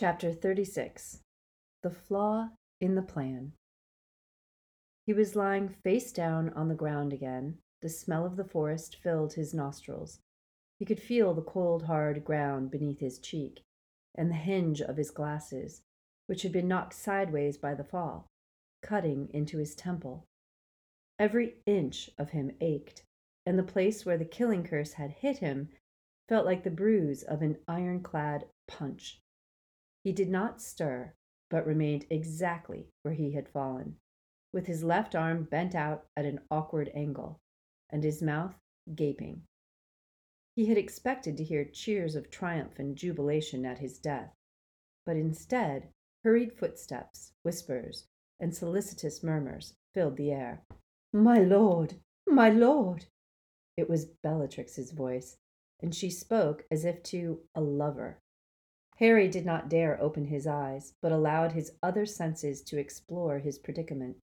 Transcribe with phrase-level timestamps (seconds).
[0.00, 1.20] Chapter 36
[1.82, 3.52] The Flaw in the Plan.
[5.04, 7.58] He was lying face down on the ground again.
[7.82, 10.20] The smell of the forest filled his nostrils.
[10.78, 13.60] He could feel the cold, hard ground beneath his cheek,
[14.14, 15.82] and the hinge of his glasses,
[16.28, 18.26] which had been knocked sideways by the fall,
[18.80, 20.24] cutting into his temple.
[21.18, 23.02] Every inch of him ached,
[23.44, 25.68] and the place where the killing curse had hit him
[26.26, 29.20] felt like the bruise of an ironclad punch.
[30.02, 31.14] He did not stir,
[31.50, 33.98] but remained exactly where he had fallen,
[34.52, 37.40] with his left arm bent out at an awkward angle,
[37.90, 38.56] and his mouth
[38.94, 39.46] gaping.
[40.56, 44.34] He had expected to hear cheers of triumph and jubilation at his death,
[45.04, 45.92] but instead,
[46.24, 48.06] hurried footsteps, whispers,
[48.38, 50.64] and solicitous murmurs filled the air.
[51.12, 53.06] My lord, my lord!
[53.76, 55.36] It was Bellatrix's voice,
[55.80, 58.20] and she spoke as if to a lover.
[59.00, 63.58] Harry did not dare open his eyes, but allowed his other senses to explore his
[63.58, 64.18] predicament.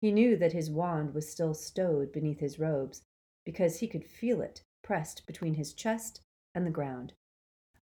[0.00, 3.02] He knew that his wand was still stowed beneath his robes,
[3.44, 6.20] because he could feel it pressed between his chest
[6.54, 7.12] and the ground.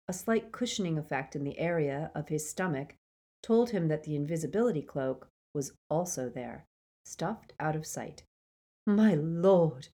[0.09, 2.95] A slight cushioning effect in the area of his stomach
[3.42, 6.64] told him that the invisibility cloak was also there,
[7.05, 8.23] stuffed out of sight.
[8.87, 9.89] My lord!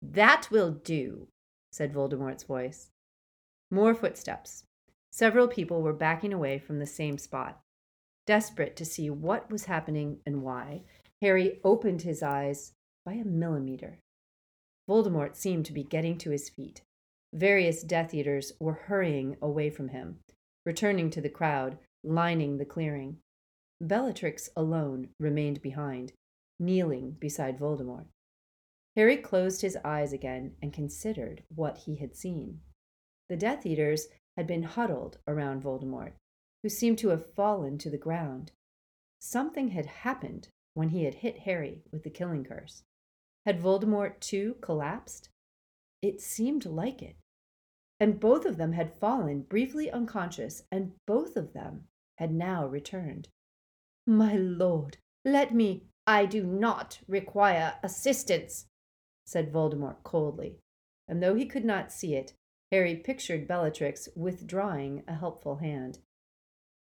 [0.00, 1.26] That will do,
[1.72, 2.90] said Voldemort's voice.
[3.70, 4.64] More footsteps,
[5.10, 7.60] Several people were backing away from the same spot.
[8.26, 10.82] Desperate to see what was happening and why,
[11.22, 12.72] Harry opened his eyes
[13.04, 13.98] by a millimeter.
[14.88, 16.82] Voldemort seemed to be getting to his feet.
[17.34, 20.20] Various Death Eaters were hurrying away from him,
[20.64, 23.18] returning to the crowd, lining the clearing.
[23.80, 26.12] Bellatrix alone remained behind,
[26.58, 28.06] kneeling beside Voldemort.
[28.96, 32.60] Harry closed his eyes again and considered what he had seen.
[33.28, 36.12] The Death Eaters had been huddled around Voldemort,
[36.62, 38.52] who seemed to have fallen to the ground.
[39.18, 42.84] Something had happened when he had hit Harry with the killing curse.
[43.44, 45.28] Had Voldemort too collapsed?
[46.02, 47.16] It seemed like it.
[47.98, 53.26] And both of them had fallen briefly unconscious, and both of them had now returned.
[54.06, 55.82] My lord, let me.
[56.06, 58.66] I do not require assistance,
[59.26, 60.60] said Voldemort coldly,
[61.08, 62.34] and though he could not see it,
[62.70, 65.98] Harry pictured Bellatrix withdrawing a helpful hand.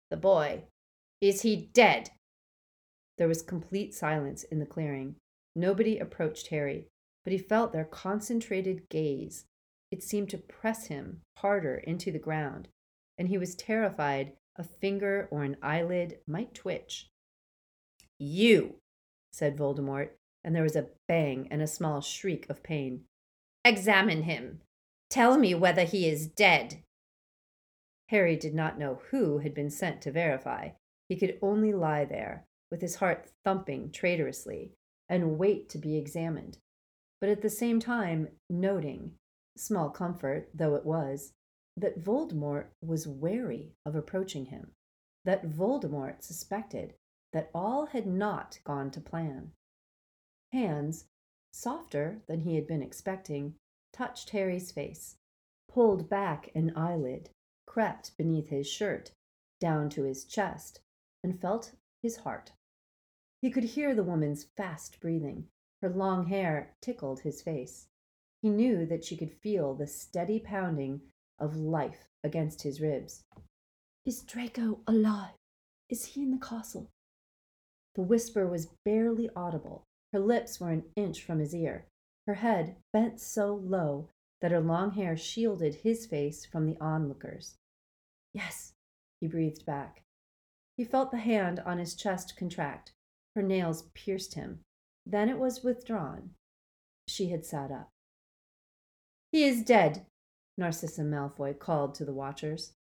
[0.09, 0.63] The boy,
[1.21, 2.09] is he dead?
[3.17, 5.15] There was complete silence in the clearing.
[5.55, 6.87] Nobody approached Harry,
[7.23, 9.45] but he felt their concentrated gaze.
[9.91, 12.67] It seemed to press him harder into the ground,
[13.17, 17.09] and he was terrified a finger or an eyelid might twitch.
[18.19, 18.75] You,
[19.31, 20.11] said Voldemort,
[20.43, 23.05] and there was a bang and a small shriek of pain.
[23.63, 24.61] Examine him.
[25.15, 26.83] Tell me whether he is dead.
[28.09, 30.71] Harry did not know who had been sent to verify.
[31.07, 34.73] He could only lie there, with his heart thumping traitorously,
[35.07, 36.57] and wait to be examined,
[37.21, 39.13] but at the same time noting,
[39.55, 41.31] small comfort though it was,
[41.77, 44.71] that Voldemort was wary of approaching him,
[45.23, 46.93] that Voldemort suspected
[47.31, 49.53] that all had not gone to plan.
[50.51, 51.05] Hands,
[51.53, 53.55] softer than he had been expecting,
[53.95, 55.15] touched Harry's face,
[55.69, 57.29] pulled back an eyelid,
[57.65, 59.13] crept beneath his shirt,
[59.61, 60.81] down to his chest,
[61.23, 61.71] and felt
[62.03, 62.51] his heart.
[63.41, 65.47] He could hear the woman's fast breathing.
[65.81, 67.87] Her long hair tickled his face.
[68.41, 71.01] He knew that she could feel the steady pounding
[71.39, 73.23] of life against his ribs.
[74.05, 75.35] Is Draco alive?
[75.89, 76.89] Is he in the castle?
[77.95, 79.83] The whisper was barely audible.
[80.11, 81.85] Her lips were an inch from his ear,
[82.27, 84.09] her head bent so low
[84.41, 87.55] that her long hair shielded his face from the onlookers.
[88.33, 88.73] Yes,
[89.21, 90.01] he breathed back.
[90.77, 92.91] He felt the hand on his chest contract.
[93.35, 94.59] Her nails pierced him.
[95.05, 96.31] Then it was withdrawn.
[97.07, 97.89] She had sat up.
[99.31, 100.05] He is dead,
[100.57, 102.73] Narcissa Malfoy called to the watchers.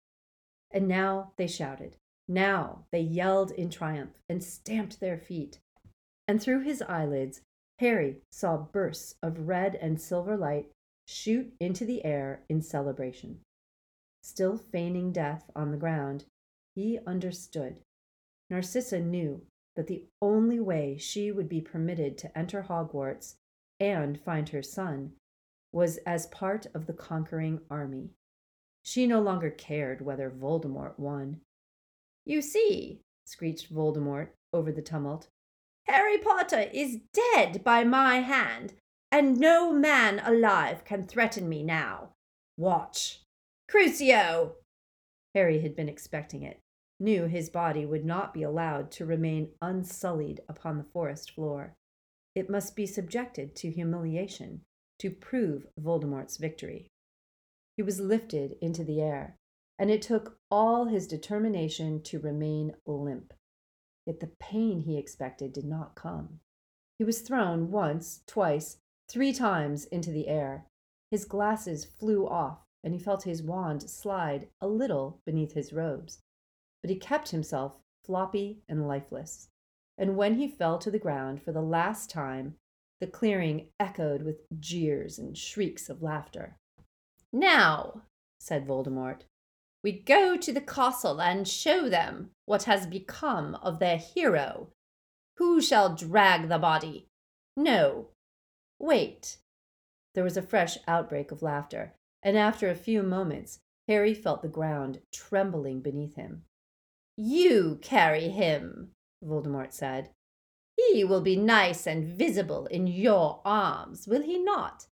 [0.70, 1.96] And now they shouted.
[2.26, 5.60] Now they yelled in triumph and stamped their feet.
[6.26, 7.42] And through his eyelids
[7.78, 10.70] Harry saw bursts of red and silver light
[11.06, 13.40] shoot into the air in celebration.
[14.22, 16.24] Still feigning death on the ground,
[16.74, 17.80] he understood.
[18.48, 19.42] Narcissa knew
[19.76, 23.34] that the only way she would be permitted to enter Hogwarts
[23.80, 25.12] and find her son
[25.72, 28.10] was as part of the conquering army.
[28.82, 31.40] She no longer cared whether Voldemort won.
[32.24, 35.28] You see, screeched Voldemort over the tumult,
[35.86, 38.74] Harry Potter is dead by my hand,
[39.12, 42.10] and no man alive can threaten me now.
[42.56, 43.22] Watch.
[43.68, 44.54] Crucio!
[45.34, 46.60] Harry had been expecting it.
[47.00, 51.74] knew his body would not be allowed to remain unsullied upon the forest floor.
[52.34, 54.62] It must be subjected to humiliation
[55.00, 56.86] to prove Voldemort's victory.
[57.76, 59.36] He was lifted into the air,
[59.78, 63.34] and it took all his determination to remain limp.
[64.06, 66.40] Yet the pain he expected did not come.
[66.98, 68.78] He was thrown once, twice,
[69.08, 70.66] three times into the air.
[71.10, 76.22] His glasses flew off, and he felt his wand slide a little beneath his robes.
[76.82, 77.72] But he kept himself
[78.04, 79.48] floppy and lifeless.
[79.96, 82.56] And when he fell to the ground for the last time,
[83.00, 86.56] the clearing echoed with jeers and shrieks of laughter.
[87.32, 88.02] Now,
[88.38, 89.22] said Voldemort,
[89.82, 94.68] we go to the castle and show them what has become of their hero.
[95.36, 97.06] Who shall drag the body?
[97.56, 98.08] No.
[98.78, 99.38] Wait.
[100.14, 103.58] There was a fresh outbreak of laughter, and after a few moments,
[103.88, 106.42] Harry felt the ground trembling beneath him.
[107.16, 108.90] You carry him,
[109.24, 110.10] Voldemort said.
[110.76, 114.86] He will be nice and visible in your arms, will he not?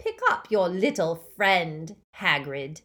[0.00, 2.82] Pick up your little friend, Hagrid.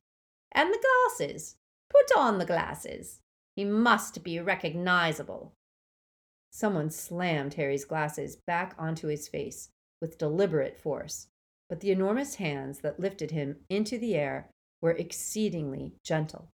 [0.51, 0.83] And the
[1.18, 1.56] glasses.
[1.89, 3.19] Put on the glasses.
[3.57, 5.51] He must be recognizable.
[6.51, 11.30] Someone slammed Harry's glasses back onto his face with deliberate force,
[11.68, 16.50] but the enormous hands that lifted him into the air were exceedingly gentle.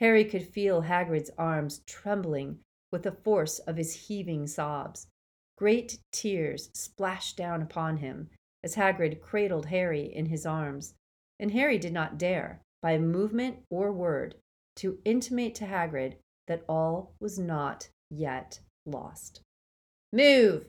[0.00, 2.58] Harry could feel Hagrid's arms trembling
[2.90, 5.06] with the force of his heaving sobs.
[5.56, 8.30] Great tears splashed down upon him
[8.64, 10.94] as Hagrid cradled Harry in his arms,
[11.38, 14.34] and Harry did not dare, by movement or word,
[14.74, 16.16] to intimate to Hagrid
[16.52, 19.40] that all was not yet lost.
[20.12, 20.66] Move,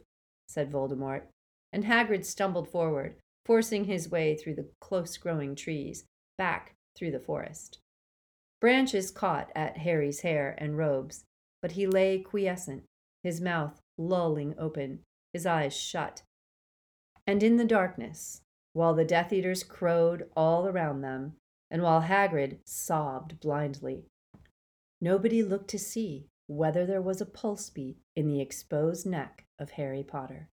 [0.47, 1.23] said Voldemort,
[1.73, 3.15] and Hagrid stumbled forward,
[3.45, 6.05] forcing his way through the close growing trees,
[6.37, 7.79] back through the forest.
[8.61, 11.25] Branches caught at Harry's hair and robes,
[11.61, 12.83] but he lay quiescent,
[13.21, 15.01] his mouth lolling open,
[15.33, 16.21] his eyes shut.
[17.27, 18.39] And in the darkness,
[18.71, 21.33] while the Death Eaters crowed all around them,
[21.69, 24.05] and while Hagrid sobbed blindly,
[25.03, 29.71] nobody looked to see whether there was a pulse beat in the exposed neck of
[29.71, 30.47] Harry Potter.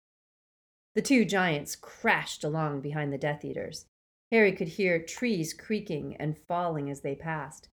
[0.94, 3.86] The two giants crashed along behind the Death Eaters.
[4.30, 7.68] Harry could hear trees creaking and falling as they passed.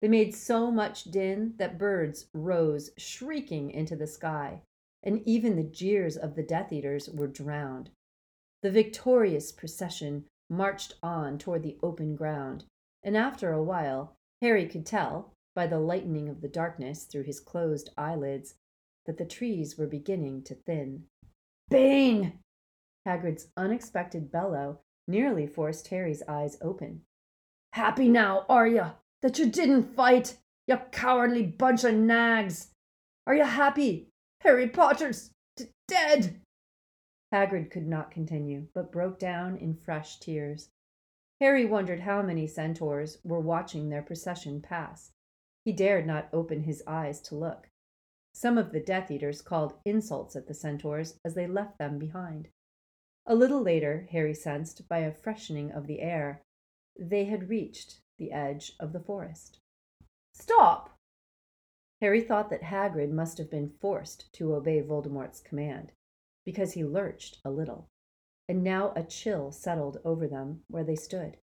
[0.00, 4.62] They made so much din that birds rose shrieking into the sky,
[5.02, 7.90] and even the jeers of the Death Eaters were drowned.
[8.62, 12.64] The victorious procession marched on toward the open ground,
[13.02, 17.40] and after a while, Harry could tell, by the lightening of the darkness through his
[17.40, 18.54] closed eyelids,
[19.06, 21.04] that the trees were beginning to thin.
[21.68, 22.40] Bane!
[23.06, 27.02] Hagrid's unexpected bellow nearly forced Harry's eyes open.
[27.72, 28.92] Happy now, are you?
[29.22, 32.72] that you didn't fight, you cowardly bunch of nags.
[33.26, 34.08] Are you happy?
[34.40, 36.40] Harry Potter's d- dead.
[37.32, 40.68] Hagrid could not continue, but broke down in fresh tears.
[41.40, 45.12] Harry wondered how many centaurs were watching their procession pass.
[45.64, 47.68] He dared not open his eyes to look.
[48.32, 52.48] Some of the Death Eaters called insults at the centaurs as they left them behind.
[53.26, 56.42] A little later, Harry sensed, by a freshening of the air,
[56.98, 59.60] they had reached the edge of the forest.
[60.34, 60.98] Stop!
[62.00, 65.92] Harry thought that Hagrid must have been forced to obey Voldemort's command,
[66.44, 67.88] because he lurched a little,
[68.48, 71.36] and now a chill settled over them where they stood,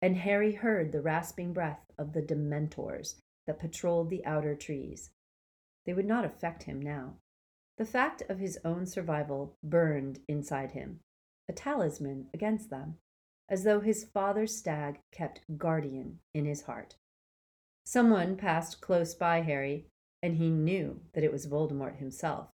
[0.00, 5.10] and Harry heard the rasping breath of the Dementors that patrolled the outer trees.
[5.84, 7.14] They would not affect him now.
[7.78, 11.00] The fact of his own survival burned inside him,
[11.48, 12.96] a talisman against them
[13.48, 16.96] as though his father's stag kept guardian in his heart.
[17.84, 19.86] Someone passed close by Harry,
[20.22, 22.48] and he knew that it was Voldemort himself,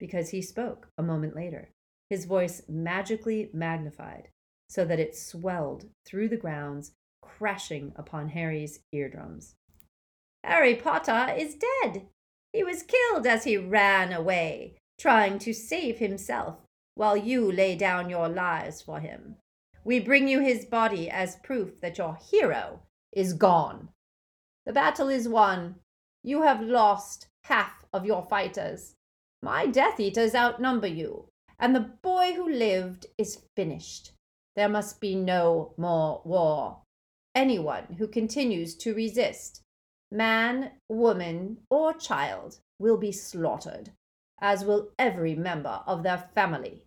[0.00, 1.70] because he spoke a moment later,
[2.10, 4.28] his voice magically magnified,
[4.68, 9.54] so that it swelled through the grounds, crashing upon Harry's eardrums.
[10.44, 12.06] Harry Potter is dead.
[12.52, 16.56] He was killed as he ran away, trying to save himself,
[16.94, 19.36] while you lay down your lives for him.
[19.84, 22.82] We bring you his body as proof that your hero
[23.12, 23.88] is gone.
[24.66, 25.76] The battle is won.
[26.22, 28.94] You have lost half of your fighters.
[29.42, 34.12] My Death Eaters outnumber you, and the boy who lived is finished.
[34.54, 36.82] There must be no more war.
[37.34, 39.61] Anyone who continues to resist,
[40.12, 43.90] man, woman, or child, will be slaughtered,
[44.40, 46.84] as will every member of their family.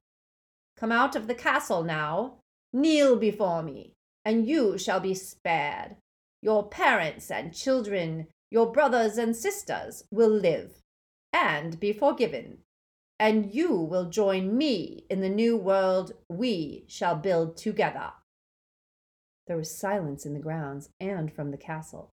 [0.78, 2.38] Come out of the castle now
[2.76, 3.94] Kneel before me,
[4.26, 5.96] and you shall be spared.
[6.42, 10.82] Your parents and children, your brothers and sisters will live
[11.32, 12.58] and be forgiven,
[13.18, 18.12] and you will join me in the new world we shall build together.
[19.48, 22.10] There was silence in the grounds and from the castle.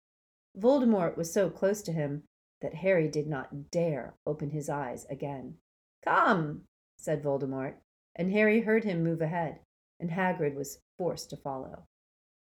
[0.57, 2.25] Voldemort was so close to him
[2.61, 5.57] that Harry did not dare open his eyes again.
[6.05, 6.67] Come,
[6.97, 7.77] said Voldemort,
[8.15, 9.61] and Harry heard him move ahead,
[9.99, 11.87] and Hagrid was forced to follow.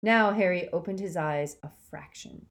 [0.03, 2.47] Now Harry opened his eyes a fraction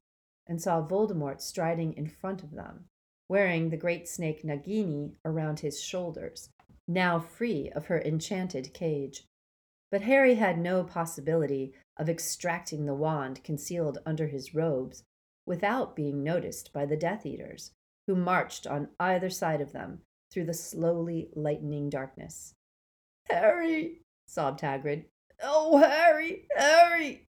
[0.46, 2.88] and saw Voldemort striding in front of them,
[3.28, 6.50] wearing the great snake Nagini around his shoulders,
[6.86, 9.26] now free of her enchanted cage.
[9.90, 15.04] But Harry had no possibility of extracting the wand concealed under his robes
[15.46, 17.72] without being noticed by the Death Eaters,
[18.06, 22.54] who marched on either side of them through the slowly lightening darkness.
[23.28, 25.04] Harry, sobbed Hagrid.
[25.42, 27.26] Oh, Harry, Harry!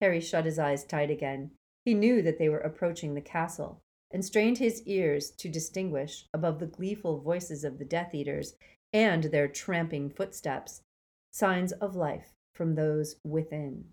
[0.00, 1.50] Harry shut his eyes tight again.
[1.84, 3.80] He knew that they were approaching the castle,
[4.10, 8.54] and strained his ears to distinguish, above the gleeful voices of the Death Eaters
[8.92, 10.82] and their tramping footsteps,
[11.30, 13.86] signs of life from those within.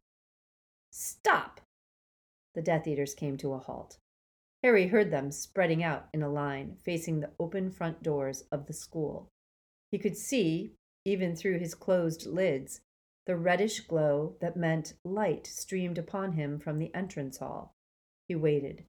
[0.92, 1.62] Stop!
[2.58, 4.00] The Death Eaters came to a halt.
[4.64, 8.74] Harry heard them spreading out in a line, facing the open front doors of the
[8.74, 9.30] school.
[9.92, 10.74] He could see,
[11.06, 12.82] even through his closed lids,
[13.28, 17.76] the reddish glow that meant light streamed upon him from the entrance hall.
[18.28, 18.86] He waited.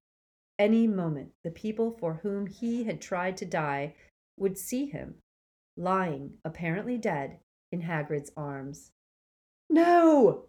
[0.59, 3.97] Any moment, the people for whom he had tried to die
[4.39, 5.17] would see him,
[5.77, 8.93] lying, apparently dead, in Hagrid's arms.
[9.69, 10.47] No!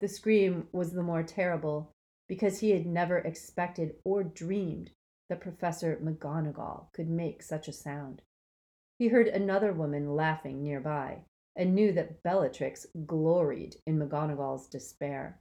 [0.00, 1.94] The scream was the more terrible
[2.28, 4.90] because he had never expected or dreamed
[5.28, 8.22] that Professor McGonagall could make such a sound.
[8.98, 11.24] He heard another woman laughing nearby
[11.56, 15.40] and knew that Bellatrix gloried in McGonagall's despair.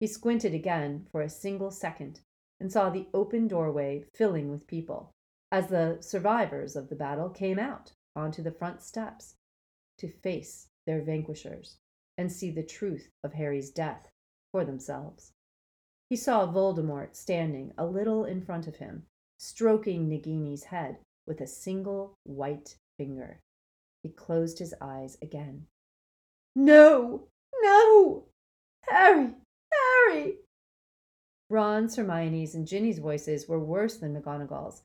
[0.00, 2.20] He squinted again for a single second
[2.60, 5.12] and saw the open doorway filling with people
[5.52, 9.36] as the survivors of the battle came out onto the front steps
[9.98, 11.78] to face their vanquishers
[12.18, 14.08] and see the truth of Harry's death
[14.52, 15.32] for themselves.
[16.08, 19.06] He saw Voldemort standing a little in front of him,
[19.38, 23.40] stroking Nagini's head with a single white finger.
[24.02, 25.66] He closed his eyes again.
[26.54, 27.26] No!
[27.60, 28.26] No!
[28.82, 29.34] Harry!
[29.72, 30.38] Harry!
[31.50, 34.82] Ron's, Hermione's, and Ginny's voices were worse than McGonagall's.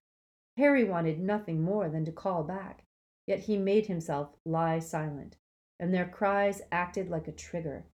[0.58, 2.84] Harry wanted nothing more than to call back,
[3.28, 5.38] yet he made himself lie silent,
[5.80, 7.86] and their cries acted like a trigger.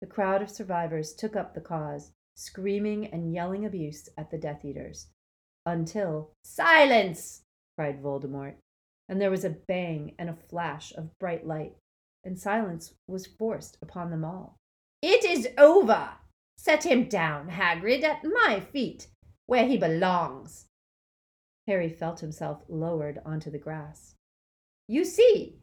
[0.00, 4.64] The crowd of survivors took up the cause, screaming and yelling abuse at the Death
[4.64, 5.08] Eaters,
[5.66, 7.42] until Silence!
[7.76, 8.54] cried Voldemort,
[9.08, 11.74] and there was a bang and a flash of bright light,
[12.24, 14.56] and silence was forced upon them all.
[15.02, 16.10] It is over!
[16.56, 19.08] Set him down, Hagrid, at my feet,
[19.46, 20.66] where he belongs.
[21.66, 24.14] Harry felt himself lowered onto the grass.
[24.88, 25.58] You see,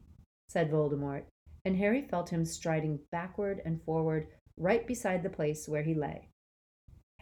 [0.48, 1.24] said Voldemort,
[1.64, 6.28] and Harry felt him striding backward and forward right beside the place where he lay.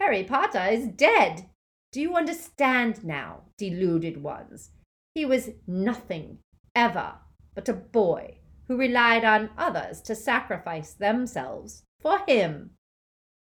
[0.00, 1.50] Harry Potter is dead.
[1.92, 4.70] Do you understand now, deluded ones?
[5.14, 6.38] He was nothing,
[6.74, 7.14] ever,
[7.54, 12.70] but a boy who relied on others to sacrifice themselves for him.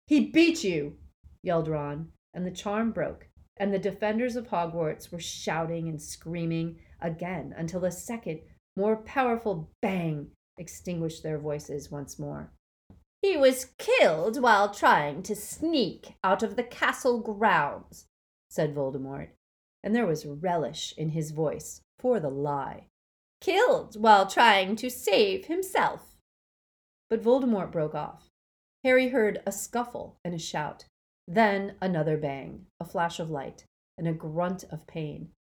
[0.06, 0.98] He beat you,
[1.42, 6.76] yelled Ron, and the charm broke, and the defenders of Hogwarts were shouting and screaming
[7.00, 8.40] again until a second,
[8.76, 12.52] more powerful bang extinguished their voices once more.
[13.24, 18.04] He was killed while trying to sneak out of the castle grounds,
[18.50, 19.30] said Voldemort,
[19.82, 22.88] and there was relish in his voice for the lie.
[23.40, 26.18] Killed while trying to save himself.
[27.08, 28.28] But Voldemort broke off.
[28.84, 30.84] Harry heard a scuffle and a shout,
[31.26, 33.64] then another bang, a flash of light,
[33.96, 35.30] and a grunt of pain.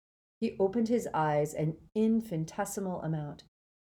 [0.40, 3.44] He opened his eyes an infinitesimal amount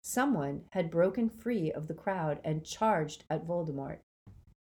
[0.08, 3.98] Someone had broken free of the crowd and charged at Voldemort.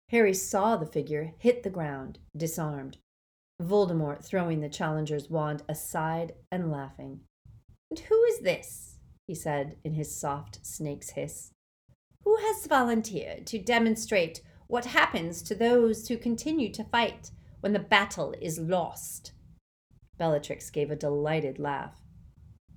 [0.07, 2.99] Harry saw the figure hit the ground, disarmed.
[3.61, 7.19] Voldemort throwing the challenger's wand aside and laughing.
[7.89, 8.95] And who is this?
[9.27, 11.51] he said in his soft snake's hiss.
[12.23, 17.79] Who has volunteered to demonstrate what happens to those who continue to fight when the
[17.79, 19.33] battle is lost?
[20.17, 21.99] Bellatrix gave a delighted laugh.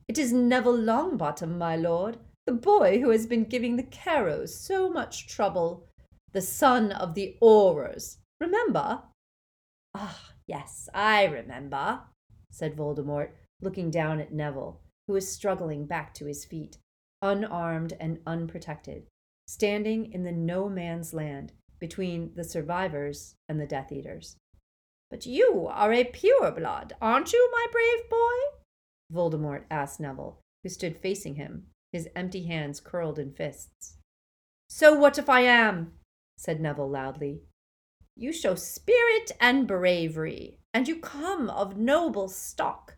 [0.09, 4.89] It is Neville Longbottom, my lord, the boy who has been giving the Carrows so
[4.89, 5.87] much trouble,
[6.33, 8.17] the son of the Aurors.
[8.41, 9.03] Remember?
[9.95, 12.01] Ah, yes, I remember,
[12.51, 16.79] said Voldemort, looking down at Neville, who was struggling back to his feet,
[17.21, 19.03] unarmed and unprotected,
[19.47, 24.37] standing in the no man's land between the survivors and the Death Eaters.
[25.11, 29.13] But you are a pureblood, aren't you, my brave boy?
[29.13, 33.97] Voldemort asked Neville, who stood facing him, his empty hands curled in fists.
[34.69, 35.93] So what if I am?
[36.37, 37.43] said Neville loudly.
[38.17, 42.97] You show spirit and bravery, and you come of noble stock.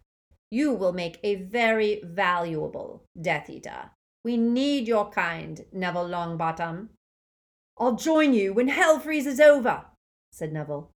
[0.50, 3.90] You will make a very valuable Death Eater.
[4.24, 6.88] We need your kind, Neville Longbottom.
[7.78, 9.84] I'll join you when hell freezes over,
[10.32, 10.90] said Neville.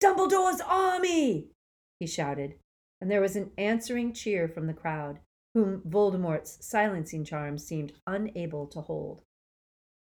[0.00, 1.50] Dumbledore's army!
[1.98, 2.54] he shouted,
[3.00, 5.18] and there was an answering cheer from the crowd,
[5.58, 9.22] whom Voldemort's silencing charm seemed unable to hold.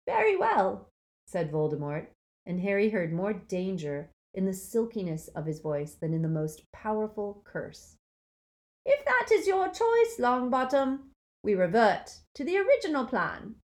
[0.05, 0.89] Very well,
[1.25, 2.09] said Voldemort,
[2.45, 6.71] and Harry heard more danger in the silkiness of his voice than in the most
[6.71, 7.95] powerful curse.
[8.85, 10.99] If that is your choice, Longbottom,
[11.43, 13.55] we revert to the original plan.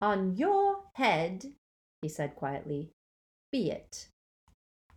[0.00, 1.44] On your head,
[2.02, 2.92] he said quietly,
[3.50, 4.10] be it.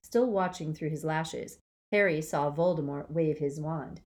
[0.04, 1.58] Still watching through his lashes,
[1.92, 4.02] Harry saw Voldemort wave his wand.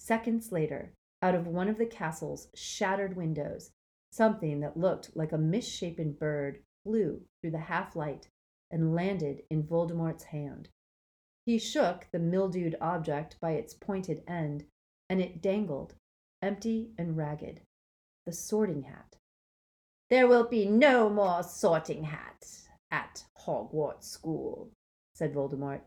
[0.00, 3.70] Seconds later, out of one of the castle's shattered windows,
[4.10, 8.28] something that looked like a misshapen bird flew through the half light
[8.70, 10.68] and landed in Voldemort's hand.
[11.46, 14.64] He shook the mildewed object by its pointed end,
[15.08, 15.94] and it dangled,
[16.42, 17.62] empty and ragged.
[18.26, 19.16] The sorting hat.
[20.10, 24.70] There will be no more sorting hats at Hogwarts School,
[25.14, 25.80] said Voldemort.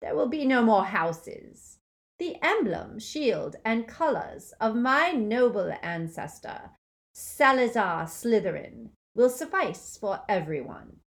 [0.00, 1.78] There will be no more houses.
[2.18, 6.70] The emblem, shield, and colors of my noble ancestor,
[7.12, 11.00] Salazar Slytherin, will suffice for everyone.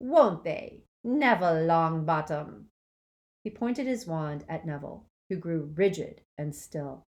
[0.00, 2.66] Won't they, Neville Longbottom?
[3.42, 7.04] He pointed his wand at Neville, who grew rigid and still,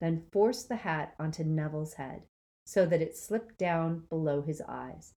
[0.00, 2.24] then forced the hat onto Neville's head
[2.66, 5.14] so that it slipped down below his eyes.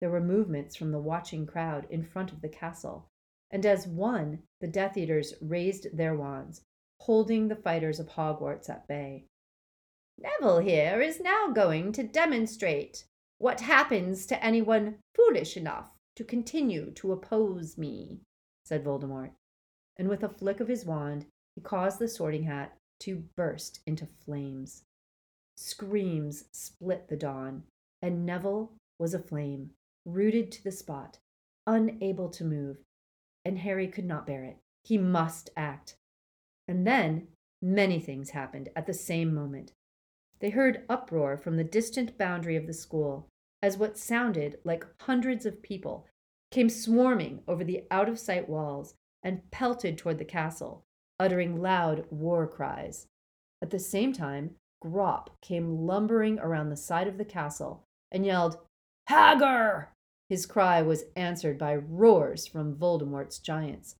[0.00, 3.08] There were movements from the watching crowd in front of the castle,
[3.50, 6.62] and as one, the Death Eaters raised their wands,
[7.00, 9.26] holding the fighters of Hogwarts at bay.
[10.18, 13.04] Neville here is now going to demonstrate
[13.38, 18.20] what happens to anyone foolish enough to continue to oppose me,
[18.64, 19.30] said Voldemort.
[19.98, 24.06] And with a flick of his wand, he caused the sorting hat to burst into
[24.24, 24.84] flames.
[25.56, 27.64] Screams split the dawn,
[28.02, 29.70] and Neville was aflame,
[30.04, 31.18] rooted to the spot,
[31.66, 32.78] unable to move.
[33.44, 34.56] And Harry could not bear it.
[34.84, 35.96] He must act.
[36.66, 37.28] And then
[37.60, 39.72] many things happened at the same moment.
[40.40, 43.28] They heard uproar from the distant boundary of the school
[43.62, 46.06] as what sounded like hundreds of people
[46.50, 50.84] came swarming over the out of sight walls and pelted toward the castle,
[51.18, 53.06] uttering loud war cries.
[53.62, 58.58] At the same time, Grawp came lumbering around the side of the castle and yelled,
[59.08, 59.88] Hagger!
[60.28, 63.96] His cry was answered by roars from Voldemort's giants.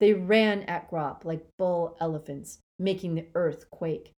[0.00, 4.12] They ran at Grawp like bull elephants, making the earth quake.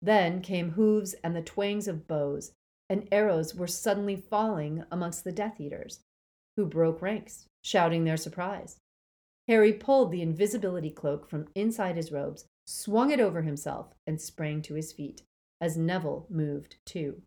[0.00, 2.52] Then came hooves and the twangs of bows,
[2.88, 6.00] and arrows were suddenly falling amongst the Death Eaters,
[6.56, 8.78] who broke ranks, shouting their surprise.
[9.46, 14.62] Harry pulled the invisibility cloak from inside his robes, swung it over himself, and sprang
[14.62, 15.22] to his feet,
[15.60, 17.22] as Neville moved too.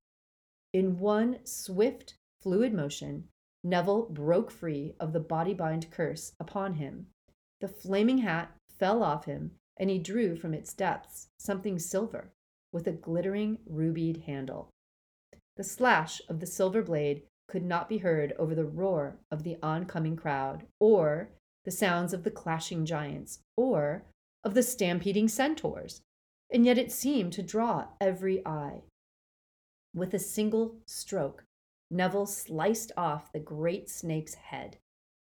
[0.73, 3.27] In one swift, fluid motion,
[3.63, 7.07] Neville broke free of the body bind curse upon him.
[7.61, 12.31] The flaming hat fell off him, and he drew from its depths something silver
[12.73, 14.69] with a glittering rubied handle.
[15.57, 19.57] The slash of the silver blade could not be heard over the roar of the
[19.61, 21.29] oncoming crowd, or
[21.63, 24.05] the sounds of the clashing giants, or
[24.43, 26.01] of the stampeding centaurs,
[26.51, 28.81] and yet it seemed to draw every eye.
[29.93, 31.43] With a single stroke,
[31.91, 34.77] Neville sliced off the great snake's head,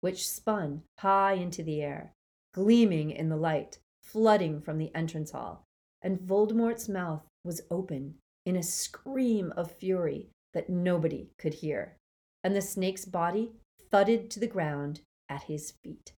[0.02, 2.12] which spun high into the air,
[2.56, 5.66] gleaming in the light, flooding from the entrance hall,
[6.00, 8.14] and Voldemort's mouth was open
[8.46, 11.98] in a scream of fury that nobody could hear,
[12.42, 13.52] and the snake's body
[13.90, 16.14] thudded to the ground at his feet.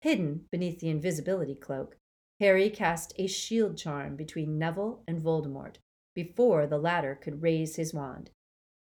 [0.00, 1.96] Hidden beneath the invisibility cloak,
[2.38, 5.78] Harry cast a shield charm between Neville and Voldemort
[6.14, 8.30] before the latter could raise his wand.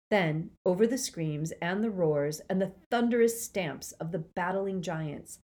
[0.09, 5.39] Then, over the screams and the roars and the thunderous stamps of the battling giants,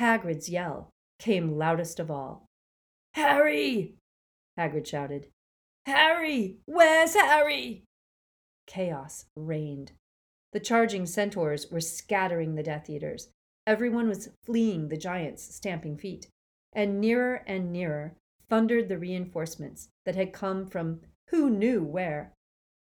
[0.00, 2.46] Hagrid's yell came loudest of all.
[3.12, 3.96] Harry!
[4.58, 5.26] Hagrid shouted.
[5.84, 6.56] Harry!
[6.64, 7.84] Where's Harry?
[8.66, 9.92] Chaos reigned.
[10.52, 13.28] The charging centaurs were scattering the Death Eaters.
[13.66, 16.28] Everyone was fleeing the giants' stamping feet.
[16.72, 18.14] And nearer and nearer
[18.48, 22.32] thundered the reinforcements that had come from who knew where.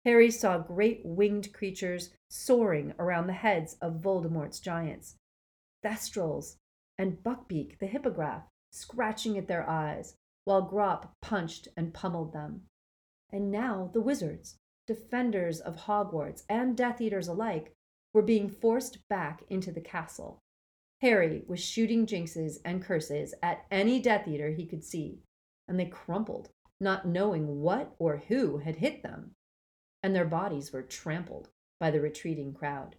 [0.05, 5.17] Harry saw great winged creatures soaring around the heads of Voldemort's giants.
[5.83, 6.55] Thestrals
[6.99, 12.63] and Buckbeak the Hippogriff scratching at their eyes, while Grawp punched and pummeled them.
[13.31, 17.73] And now the wizards, defenders of Hogwarts and Death Eaters alike,
[18.13, 20.39] were being forced back into the castle.
[21.01, 25.21] Harry was shooting jinxes and curses at any Death Eater he could see,
[25.67, 26.49] and they crumpled,
[26.81, 29.31] not knowing what or who had hit them,
[30.03, 32.97] and their bodies were trampled by the retreating crowd.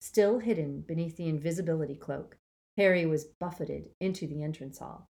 [0.00, 2.38] Still hidden beneath the invisibility cloak,
[2.76, 5.08] Harry was buffeted into the entrance hall.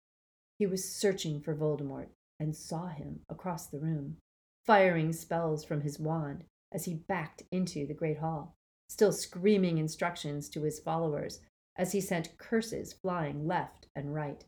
[0.59, 4.19] He was searching for Voldemort and saw him across the room,
[4.65, 8.57] firing spells from his wand as he backed into the great hall,
[8.89, 11.41] still screaming instructions to his followers
[11.77, 14.45] as he sent curses flying left and right.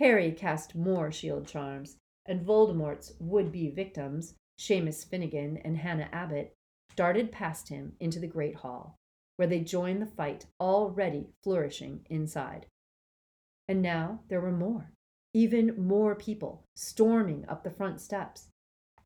[0.00, 6.54] Harry cast more shield charms, and Voldemort's would be victims, Seamus Finnigan and Hannah Abbott,
[6.96, 8.98] darted past him into the great hall,
[9.36, 12.66] where they joined the fight already flourishing inside.
[13.68, 14.92] And now there were more,
[15.32, 18.48] even more people storming up the front steps.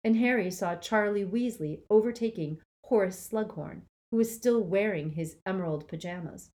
[0.04, 6.50] And Harry saw Charlie Weasley overtaking Horace Slughorn, who was still wearing his emerald pajamas.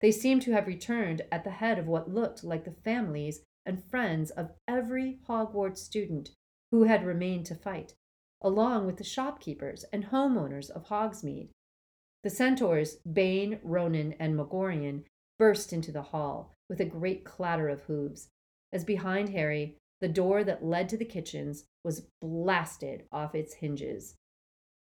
[0.00, 3.82] They seemed to have returned at the head of what looked like the families and
[3.84, 6.30] friends of every Hogwarts student
[6.70, 7.94] who had remained to fight,
[8.42, 11.50] along with the shopkeepers and homeowners of Hogsmeade.
[12.24, 15.04] The centaurs, Bane, Ronan, and Magorian,
[15.38, 18.28] burst into the hall with a great clatter of hooves,
[18.72, 24.16] as behind Harry, the door that led to the kitchens was blasted off its hinges.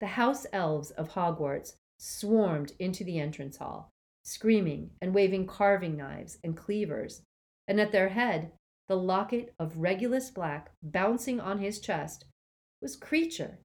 [0.00, 3.90] The house elves of Hogwarts swarmed into the entrance hall,
[4.24, 7.22] screaming and waving carving knives and cleavers,
[7.68, 8.52] and at their head,
[8.88, 12.24] the locket of Regulus Black bouncing on his chest,
[12.80, 13.58] was Kreacher.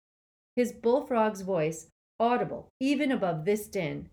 [0.56, 1.91] his bullfrog's voice
[2.22, 4.08] audible even above this din.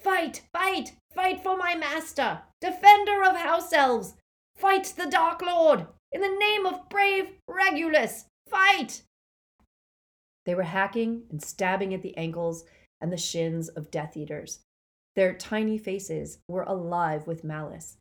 [0.00, 4.14] Fight, fight, fight for my master, defender of house elves!
[4.54, 5.86] Fight the Dark Lord!
[6.12, 9.02] In the name of brave Regulus, fight!
[10.44, 12.64] They were hacking and stabbing at the ankles
[13.00, 14.60] and the shins of Death Eaters.
[15.16, 17.96] Their tiny faces were alive with malice.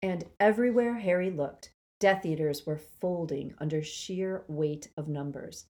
[0.00, 5.66] And everywhere Harry looked, Death Eaters were folding under sheer weight of numbers,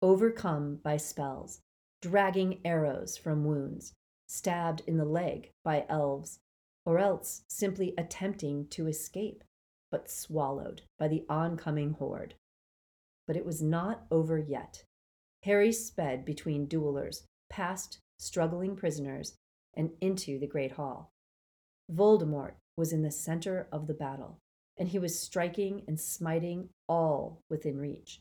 [0.00, 1.60] overcome by spells,
[2.02, 3.94] dragging arrows from wounds,
[4.26, 6.40] stabbed in the leg by elves,
[6.84, 9.44] or else simply attempting to escape,
[9.90, 12.34] but swallowed by the oncoming horde.
[13.26, 14.82] But it was not over yet.
[15.44, 19.34] Harry sped between duelers, past struggling prisoners,
[19.74, 21.12] and into the great hall.
[21.90, 24.38] Voldemort was in the center of the battle,
[24.76, 28.20] and he was striking and smiting all within reach.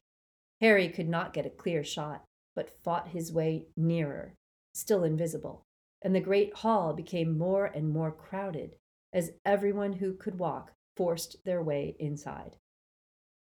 [0.59, 2.23] Harry could not get a clear shot,
[2.61, 4.35] but fought his way nearer,
[4.71, 5.65] still invisible,
[6.03, 8.75] and the great hall became more and more crowded
[9.11, 12.57] as everyone who could walk forced their way inside.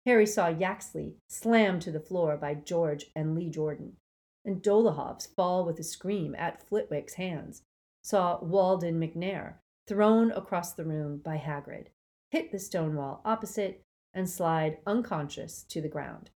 [0.07, 3.97] Harry saw Yaxley slammed to the floor by George and Lee Jordan,
[4.43, 7.61] and Dolohov's fall with a scream at Flitwick's hands,
[8.01, 11.89] saw Walden Macnair thrown across the room by Hagrid,
[12.31, 16.31] hit the stone wall opposite, and slide unconscious to the ground.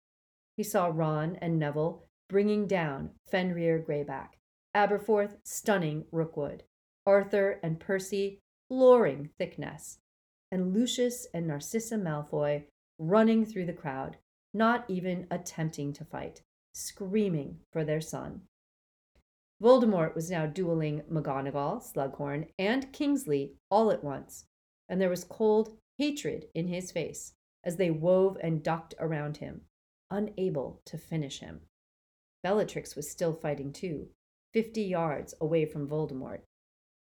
[0.56, 4.38] He saw Ron and Neville bringing down Fenrir Greyback,
[4.74, 6.64] Aberforth stunning Rookwood,
[7.06, 9.98] Arthur and Percy flooring Thicknesse,
[10.50, 12.64] and Lucius and Narcissa Malfoy
[12.98, 14.16] running through the crowd,
[14.52, 18.42] not even attempting to fight, screaming for their son.
[19.62, 24.44] Voldemort was now dueling McGonagall, Slughorn, and Kingsley all at once,
[24.88, 27.34] and there was cold hatred in his face
[27.64, 29.62] as they wove and ducked around him,
[30.10, 31.60] unable to finish him.
[32.44, 34.10] Bellatrix was still fighting too,
[34.52, 36.42] fifty yards away from Voldemort,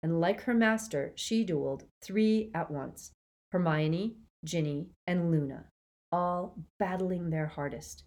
[0.03, 3.13] and like her master, she dueled three at once
[3.53, 5.65] Hermione, Ginny, and Luna,
[6.11, 8.03] all battling their hardest.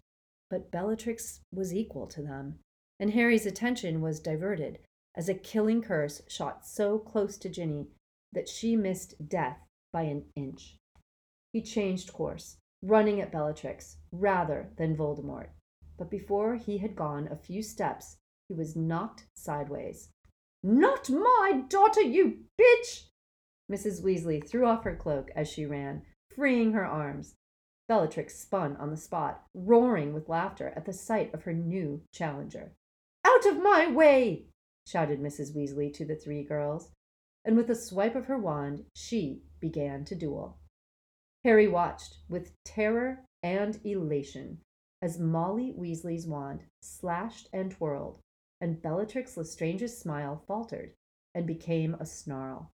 [0.49, 2.59] But Bellatrix was equal to them,
[2.99, 4.77] and Harry's attention was diverted
[5.15, 7.87] as a killing curse shot so close to Ginny
[8.31, 9.57] that she missed death
[9.91, 10.77] by an inch.
[11.51, 15.49] He changed course, running at Bellatrix rather than Voldemort,
[15.97, 20.09] but before he had gone a few steps, he was knocked sideways.
[20.63, 23.07] Not my daughter, you bitch!
[23.71, 24.01] Mrs.
[24.01, 26.03] Weasley threw off her cloak as she ran,
[26.35, 27.35] freeing her arms.
[27.87, 32.73] Bellatrix spun on the spot, roaring with laughter at the sight of her new challenger.
[33.25, 34.47] Out of my way!
[34.87, 35.55] shouted Mrs.
[35.55, 36.91] Weasley to the three girls,
[37.45, 40.57] and with a swipe of her wand, she began to duel.
[41.43, 44.59] Harry watched with terror and elation
[45.03, 48.21] as Molly Weasley's wand slashed and twirled,
[48.61, 50.93] and Bellatrix Lestrange's smile faltered
[51.35, 52.71] and became a snarl.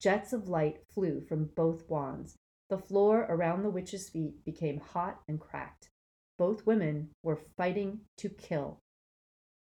[0.00, 2.36] Jets of light flew from both wands,
[2.70, 5.90] The floor around the witch's feet became hot and cracked.
[6.38, 8.78] Both women were fighting to kill.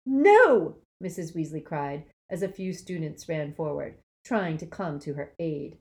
[0.05, 0.79] No!
[1.01, 1.33] Mrs.
[1.33, 5.77] Weasley cried as a few students ran forward, trying to come to her aid.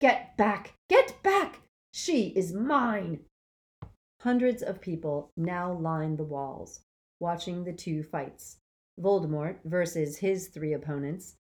[0.00, 0.74] Get back!
[0.88, 1.62] Get back!
[1.92, 3.24] She is mine!
[4.24, 6.80] Hundreds of people now lined the walls,
[7.20, 8.56] watching the two fights
[8.98, 11.36] Voldemort versus his three opponents,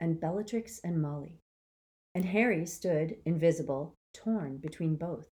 [0.00, 1.42] and Bellatrix and Molly.
[2.14, 5.28] And Harry stood, invisible, torn between both,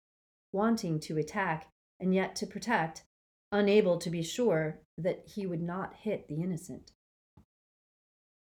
[0.52, 3.04] wanting to attack and yet to protect,
[3.50, 6.92] unable to be sure that he would not hit the innocent.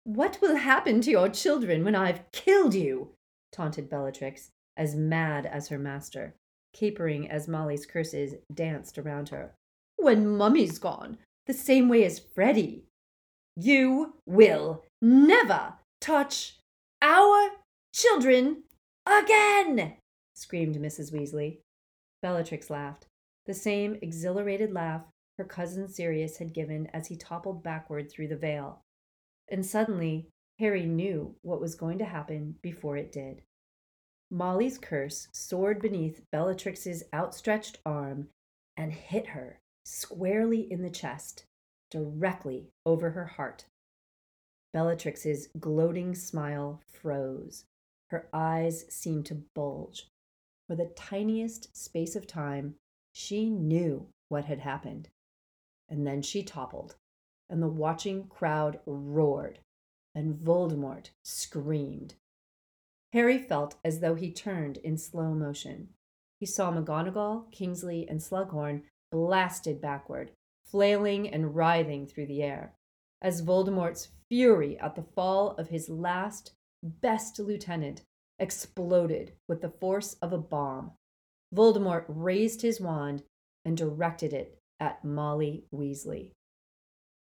[0.03, 3.13] What will happen to your children when I've killed you?
[3.51, 6.33] taunted Bellatrix, as mad as her master,
[6.77, 9.53] capering as Molly's curses danced around her.
[9.97, 12.85] When Mummy's gone, the same way as Freddie.
[13.55, 16.57] You will never touch
[17.01, 17.49] our
[17.93, 18.63] children
[19.05, 19.95] again,
[20.35, 21.11] screamed Mrs.
[21.11, 21.59] Weasley.
[22.21, 23.07] Bellatrix laughed,
[23.45, 25.03] the same exhilarated laugh
[25.37, 28.81] her cousin Sirius had given as he toppled backward through the veil.
[29.49, 33.43] And suddenly, Harry knew what was going to happen before it did.
[34.29, 38.29] Molly's curse soared beneath Bellatrix's outstretched arm
[38.75, 41.45] and hit her squarely in the chest,
[41.89, 43.65] directly over her heart.
[44.73, 47.65] Bellatrix's gloating smile froze.
[48.09, 50.07] Her eyes seemed to bulge.
[50.67, 52.75] For the tiniest space of time,
[53.13, 55.09] she knew what had happened.
[55.87, 56.97] And then she toppled,
[57.49, 59.59] and the watching crowd roared,
[60.13, 62.15] and Voldemort screamed.
[63.13, 65.89] Harry felt as though he turned in slow motion.
[66.39, 70.31] He saw McGonagall, Kingsley, and Slughorn blasted backward,
[70.65, 72.73] flailing and writhing through the air,
[73.21, 78.03] as Voldemort's fury at the fall of his last, best lieutenant
[78.39, 80.91] exploded with the force of a bomb.
[81.53, 83.23] Voldemort raised his wand
[83.65, 86.33] and directed it at Molly Weasley.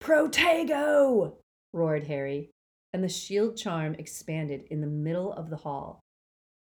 [0.00, 1.36] Protego!
[1.72, 2.50] roared Harry,
[2.94, 6.04] and the shield charm expanded in the middle of the hall.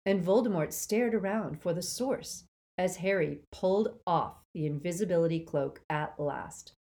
[0.07, 2.45] And Voldemort stared around for the source
[2.79, 6.73] as Harry pulled off the invisibility cloak at last.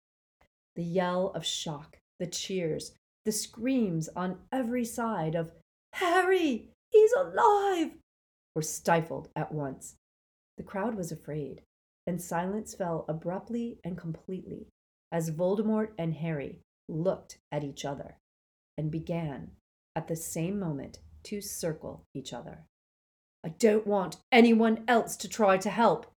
[0.77, 2.93] The yell of shock, the cheers,
[3.25, 5.51] the screams on every side of
[5.93, 7.91] Harry, he's alive,
[8.55, 9.95] were stifled at once.
[10.55, 11.61] The crowd was afraid,
[12.07, 14.67] and silence fell abruptly and completely
[15.11, 18.15] as Voldemort and Harry looked at each other
[18.77, 19.51] and began
[19.95, 22.65] at the same moment to circle each other.
[23.43, 26.11] I don't want anyone else to try to help,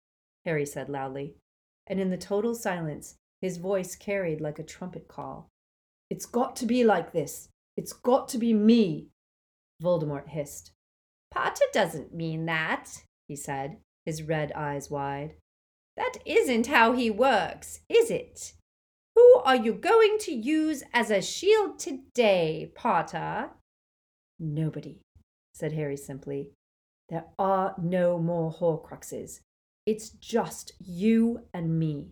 [0.45, 1.35] Harry said loudly,
[1.87, 5.49] and in the total silence, his voice carried like a trumpet call.
[6.09, 7.49] It's got to be like this.
[7.77, 9.07] It's got to be me,
[9.81, 10.71] Voldemort hissed.
[11.31, 15.35] Potter doesn't mean that, he said, his red eyes wide.
[15.97, 18.53] That isn't how he works, is it?
[19.15, 23.49] Who are you going to use as a shield today, Potter?
[24.39, 24.99] Nobody,
[25.53, 26.49] said Harry simply.
[27.09, 29.39] There are no more Horcruxes.
[29.85, 32.09] It's just you and me.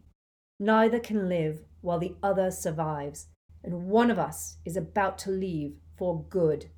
[0.60, 3.28] Neither can live while the other survives,
[3.64, 6.70] and one of us is about to leave for good.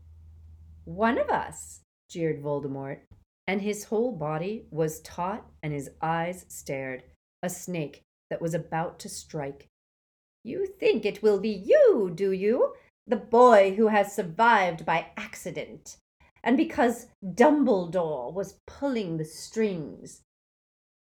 [0.85, 2.99] One of us, jeered Voldemort,
[3.47, 7.03] and his whole body was taut and his eyes stared,
[7.43, 9.67] a snake that was about to strike.
[10.45, 12.75] You think it will be you, do you?
[13.07, 15.97] The boy who has survived by accident,
[16.43, 20.21] and because Dumbledore was pulling the strings.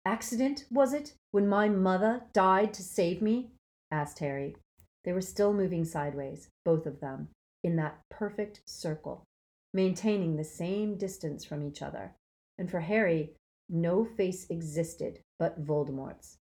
[0.05, 3.51] Accident, was it, when my mother died to save me?
[3.91, 4.55] asked Harry.
[5.03, 7.31] They were still moving sideways, both of them,
[7.65, 9.25] in that perfect circle,
[9.73, 12.15] maintaining the same distance from each other.
[12.57, 13.35] And for Harry,
[13.69, 16.37] no face existed but Voldemort's.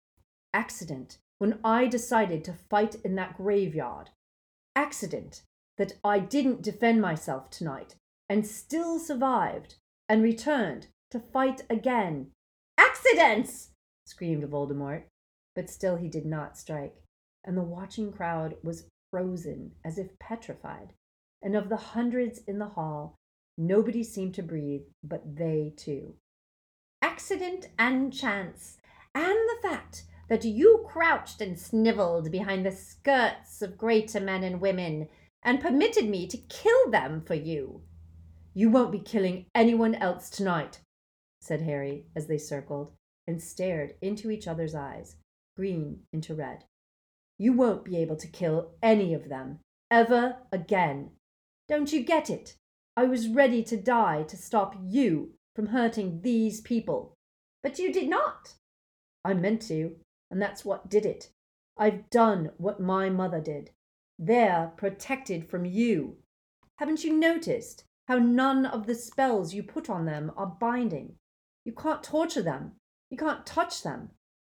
[0.55, 4.11] Accident, when I decided to fight in that graveyard.
[4.75, 5.41] Accident,
[5.77, 7.95] that I didn't defend myself tonight
[8.29, 9.75] and still survived
[10.07, 12.27] and returned to fight again.
[12.77, 13.69] Accidents!
[14.05, 15.03] screamed Voldemort,
[15.55, 17.01] but still he did not strike
[17.45, 20.93] and the watching crowd was frozen as if petrified.
[21.41, 23.15] And of the hundreds in the hall,
[23.57, 26.15] nobody seemed to breathe but they too.
[27.01, 28.77] Accident and chance,
[29.15, 34.61] and the fact that you crouched and snivelled behind the skirts of greater men and
[34.61, 35.09] women
[35.43, 37.81] and permitted me to kill them for you.
[38.53, 40.79] You won't be killing anyone else tonight,
[41.41, 42.91] said Harry as they circled
[43.27, 45.15] and stared into each other's eyes,
[45.55, 46.63] green into red.
[47.37, 51.11] You won't be able to kill any of them ever again.
[51.67, 52.55] Don't you get it?
[52.97, 57.13] I was ready to die to stop you from hurting these people.
[57.63, 58.55] But you did not.
[59.23, 59.95] I meant to,
[60.31, 61.29] and that's what did it.
[61.77, 63.71] I've done what my mother did.
[64.17, 66.17] They're protected from you.
[66.77, 71.15] Haven't you noticed how none of the spells you put on them are binding?
[71.65, 72.73] You can't torture them.
[73.09, 74.09] You can't touch them.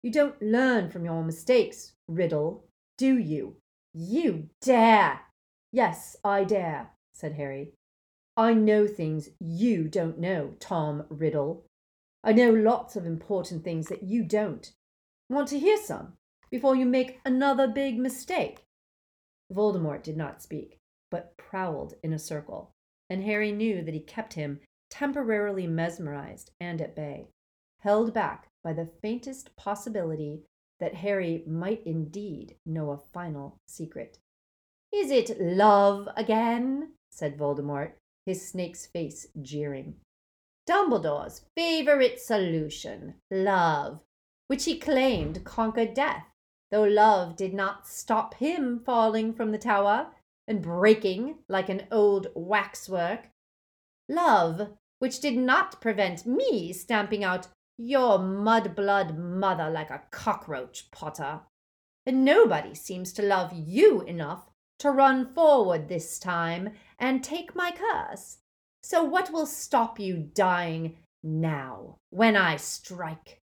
[0.03, 2.65] You don't learn from your mistakes, Riddle,
[2.97, 3.57] do you?
[3.93, 5.21] You dare!
[5.71, 7.73] Yes, I dare, said Harry.
[8.35, 11.65] I know things you don't know, Tom Riddle.
[12.23, 14.71] I know lots of important things that you don't.
[15.31, 16.17] Want to hear some
[16.49, 18.65] before you make another big mistake?
[19.49, 20.77] Voldemort did not speak,
[21.09, 22.71] but prowled in a circle,
[23.09, 27.29] and Harry knew that he kept him temporarily mesmerized and at bay,
[27.79, 30.43] held back by the faintest possibility
[30.81, 34.19] that Harry might indeed know a final secret.
[34.93, 36.91] Is it love again?
[37.09, 37.93] said Voldemort,
[38.25, 39.95] his snake's face jeering.
[40.67, 44.01] Dumbledore's favorite solution, love,
[44.51, 46.25] which he claimed conquered death,
[46.71, 50.07] though love did not stop him falling from the tower
[50.45, 53.29] and breaking like an old waxwork.
[54.09, 61.39] Love, which did not prevent me stamping out your mud-blood mother like a cockroach, Potter.
[62.05, 67.71] And nobody seems to love you enough to run forward this time and take my
[67.71, 68.39] curse.
[68.83, 73.40] So what will stop you dying now when I strike?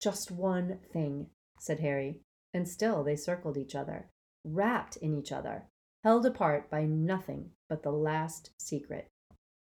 [0.00, 1.28] Just one thing,
[1.58, 2.20] said Harry,
[2.52, 4.08] and still they circled each other,
[4.44, 5.64] wrapped in each other,
[6.04, 9.08] held apart by nothing but the last secret.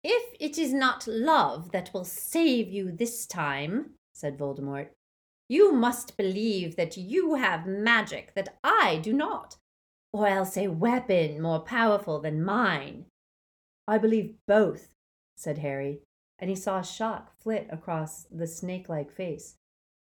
[0.03, 4.89] If it is not love that will save you this time, said Voldemort,
[5.49, 9.57] you must believe that you have magic that I do not,
[10.13, 13.07] or else a weapon more powerful than mine.
[13.87, 14.91] I believe both,
[15.37, 16.01] said Harry,
[16.39, 19.57] and he saw a shock flit across the snake like face,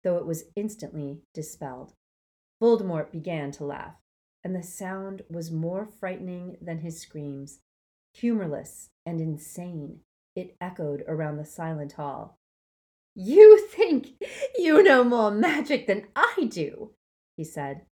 [0.04, 1.94] though it was instantly dispelled.
[2.62, 3.96] Voldemort began to laugh,
[4.44, 7.60] and the sound was more frightening than his screams.
[8.14, 10.02] Humorless and insane,
[10.36, 12.38] it echoed around the silent hall.
[13.16, 14.14] You think
[14.58, 16.92] you know more magic than I do,
[17.36, 17.86] he said.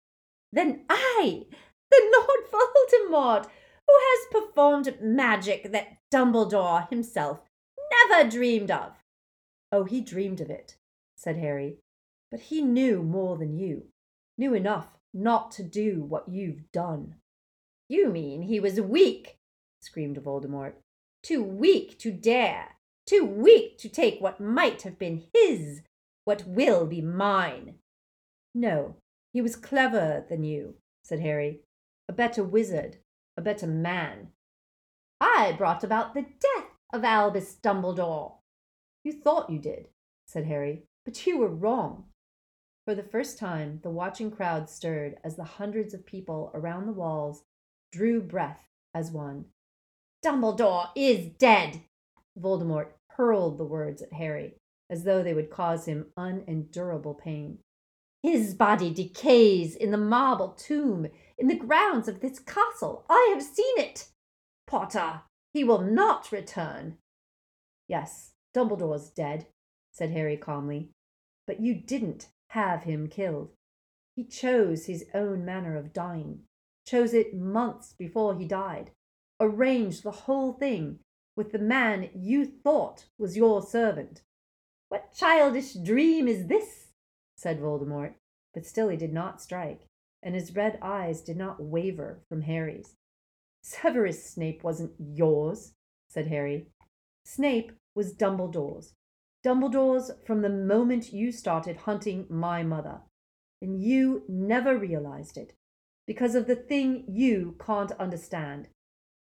[0.52, 1.44] Than I,
[1.90, 3.46] the Lord Voldemort,
[3.86, 7.42] who has performed magic that Dumbledore himself
[8.08, 8.92] never dreamed of.
[9.72, 10.76] Oh, he dreamed of it,
[11.16, 11.78] said Harry,
[12.30, 13.84] but he knew more than you,
[14.36, 17.14] knew enough not to do what you've done.
[17.88, 19.38] You mean he was weak,
[19.80, 20.74] screamed Voldemort.
[21.22, 25.80] Too weak to dare, too weak to take what might have been his,
[26.24, 27.76] what will be mine.
[28.54, 28.96] No,
[29.32, 31.60] he was cleverer than you, said Harry.
[32.08, 32.98] A better wizard,
[33.36, 34.28] a better man.
[35.20, 38.34] I brought about the death of Albus Dumbledore.
[39.04, 39.88] You thought you did,
[40.26, 42.04] said Harry, but you were wrong.
[42.88, 46.94] For the first time, the watching crowd stirred as the hundreds of people around the
[46.94, 47.42] walls
[47.92, 48.62] drew breath
[48.94, 49.44] as one.
[50.24, 51.82] Dumbledore is dead!
[52.40, 54.54] Voldemort hurled the words at Harry,
[54.88, 57.58] as though they would cause him unendurable pain.
[58.22, 63.04] His body decays in the marble tomb in the grounds of this castle.
[63.10, 64.08] I have seen it.
[64.66, 66.96] Potter, he will not return.
[67.86, 69.46] Yes, Dumbledore's dead,
[69.92, 70.88] said Harry calmly.
[71.46, 73.50] But you didn't have him killed.
[74.16, 76.44] He chose his own manner of dying,
[76.86, 78.90] chose it months before he died,
[79.40, 81.00] arranged the whole thing
[81.36, 84.22] with the man you thought was your servant.
[84.88, 86.88] What childish dream is this?
[87.36, 88.14] said Voldemort,
[88.52, 89.86] but still he did not strike,
[90.22, 92.96] and his red eyes did not waver from Harry's.
[93.62, 95.74] Severus Snape wasn't yours,
[96.08, 96.66] said Harry.
[97.24, 98.94] Snape was Dumbledore's.
[99.44, 103.00] Dumbledore's from the moment you started hunting my mother.
[103.60, 105.52] And you never realized it
[106.06, 108.68] because of the thing you can't understand.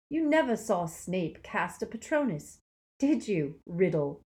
[0.09, 2.59] You never saw Snape cast a Patronus,
[2.99, 4.21] did you, Riddle?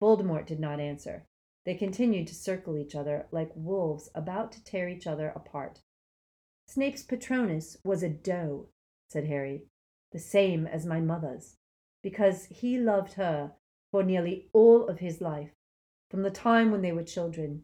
[0.00, 1.26] Voldemort did not answer.
[1.64, 5.80] They continued to circle each other like wolves about to tear each other apart.
[6.66, 8.68] Snape's Patronus was a doe,
[9.08, 9.64] said Harry,
[10.12, 11.56] the same as my mother's,
[12.02, 13.52] because he loved her
[13.92, 15.50] for nearly all of his life,
[16.10, 17.62] from the time when they were children.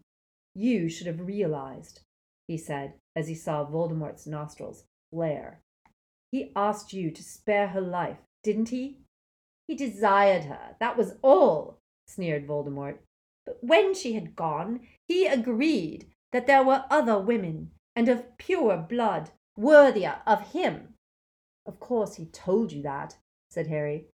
[0.55, 2.03] You should have realized,
[2.47, 5.61] he said, as he saw Voldemort's nostrils flare.
[6.31, 8.99] He asked you to spare her life, didn't he?
[9.67, 12.99] He desired her, that was all, sneered Voldemort.
[13.47, 18.77] But when she had gone, he agreed that there were other women, and of pure
[18.77, 20.95] blood, worthier of him.
[21.67, 23.17] Of course he told you that,
[23.51, 24.07] said Harry,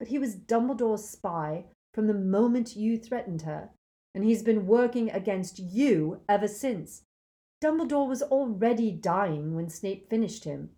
[0.00, 3.70] but he was Dumbledore's spy from the moment you threatened her.
[4.12, 7.02] and he's been working against you ever since.
[7.62, 10.70] Dumbledore was already dying when Snape finished him.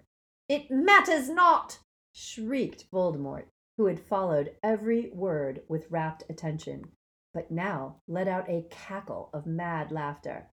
[0.50, 1.78] It matters not!
[2.12, 3.44] shrieked Voldemort,
[3.78, 6.90] who had followed every word with rapt attention,
[7.32, 10.48] but now let out a cackle of mad laughter.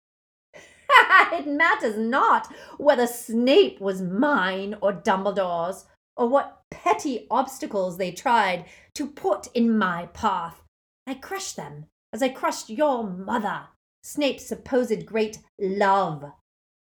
[1.34, 5.86] it matters not whether Snape was mine or Dumbledore's,
[6.20, 10.62] or what petty obstacles they tried to put in my path.
[11.08, 13.68] I crushed them as I crushed your mother,
[14.04, 16.32] Snape's supposed great love.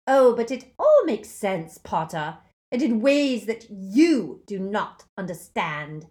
[0.06, 2.38] Oh, but it all makes sense, Potter,
[2.72, 6.06] and in ways that you do not understand.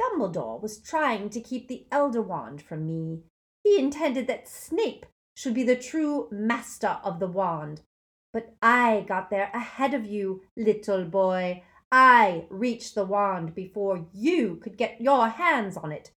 [0.00, 3.22] Dumbledore was trying to keep the Elder Wand from me.
[3.62, 7.80] He intended that Snape should be the true master of the wand.
[8.32, 11.62] But I got there ahead of you, little boy.
[11.96, 16.10] I reached the wand before you could get your hands on it.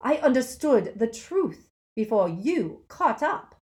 [0.00, 3.56] I understood the truth before you caught up.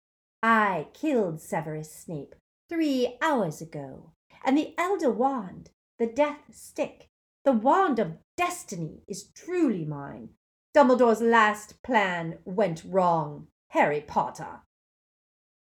[0.42, 2.34] I killed Severus Snape
[2.68, 4.10] three hours ago,
[4.44, 7.06] and the Elder Wand, the Death Stick,
[7.44, 10.30] the Wand of Destiny is truly mine.
[10.74, 14.62] Dumbledore's last plan went wrong, Harry Potter.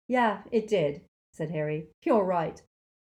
[0.08, 1.02] Yeah, it did,
[1.34, 1.90] said Harry.
[2.02, 2.60] You're right.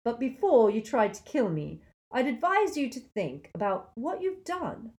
[0.06, 4.44] But before you tried to kill me, I'd advise you to think about what you've
[4.44, 4.92] done.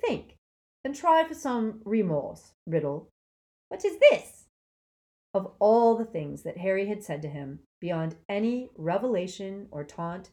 [0.00, 0.36] Think,
[0.84, 3.08] and try for some remorse, Riddle.
[3.68, 4.44] What is this?
[5.34, 10.30] Of all the things that Harry had said to him, beyond any revelation or taunt,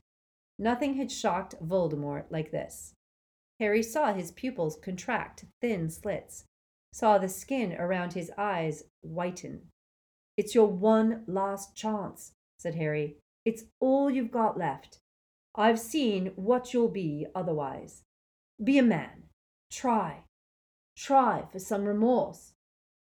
[0.60, 2.94] nothing had shocked Voldemort like this.
[3.60, 6.46] Harry saw his pupils contract thin slits,
[6.92, 9.62] saw the skin around his eyes whiten.
[10.38, 13.18] It's your one last chance, said Harry.
[13.46, 15.00] It's all you've got left.
[15.56, 18.04] I've seen what you'll be otherwise.
[18.64, 19.24] Be a man.
[19.72, 20.24] Try.
[20.98, 22.54] Try for some remorse.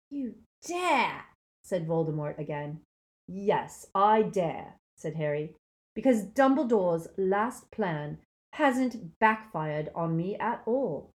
[0.09, 0.35] You
[0.67, 1.25] dare,
[1.63, 2.81] said Voldemort again.
[3.27, 5.55] Yes, I dare, said Harry,
[5.95, 8.19] because Dumbledore's last plan
[8.53, 11.11] hasn't backfired on me at all.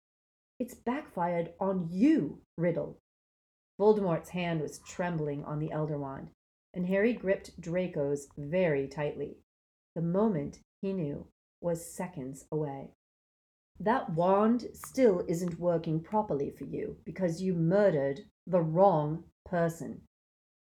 [0.60, 2.98] It's backfired on you, Riddle.
[3.80, 6.30] Voldemort's hand was trembling on the Elder Wand,
[6.74, 9.38] and Harry gripped Draco's very tightly.
[9.96, 11.26] The moment, he knew,
[11.62, 12.92] was seconds away.
[13.80, 20.02] That wand still isn't working properly for you because you murdered the wrong person.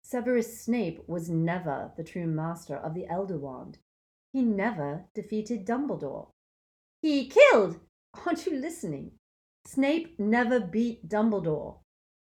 [0.04, 3.80] Severus Snape was never the true master of the Elder Wand.
[4.32, 6.30] He never defeated Dumbledore.
[7.02, 7.80] He killed!
[8.26, 9.14] Aren't you listening?
[9.66, 11.80] Snape never beat Dumbledore.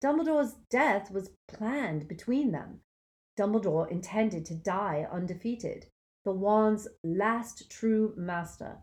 [0.03, 2.81] Dumbledore's death was planned between them.
[3.39, 5.87] Dumbledore intended to die undefeated,
[6.25, 8.79] the wand's last true master.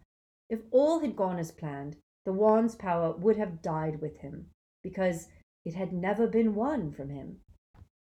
[0.49, 4.47] If all had gone as planned, the wand's power would have died with him,
[4.83, 5.27] because
[5.65, 7.37] it had never been won from him.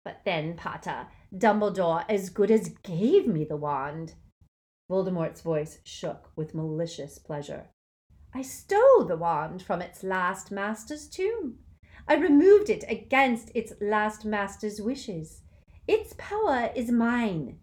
[0.04, 4.16] But then, Potter, Dumbledore as good as gave me the wand.
[4.90, 7.68] Voldemort's voice shook with malicious pleasure.
[8.34, 11.60] I stole the wand from its last master's tomb.
[12.08, 15.42] I removed it against its last master's wishes.
[15.88, 17.60] Its power is mine.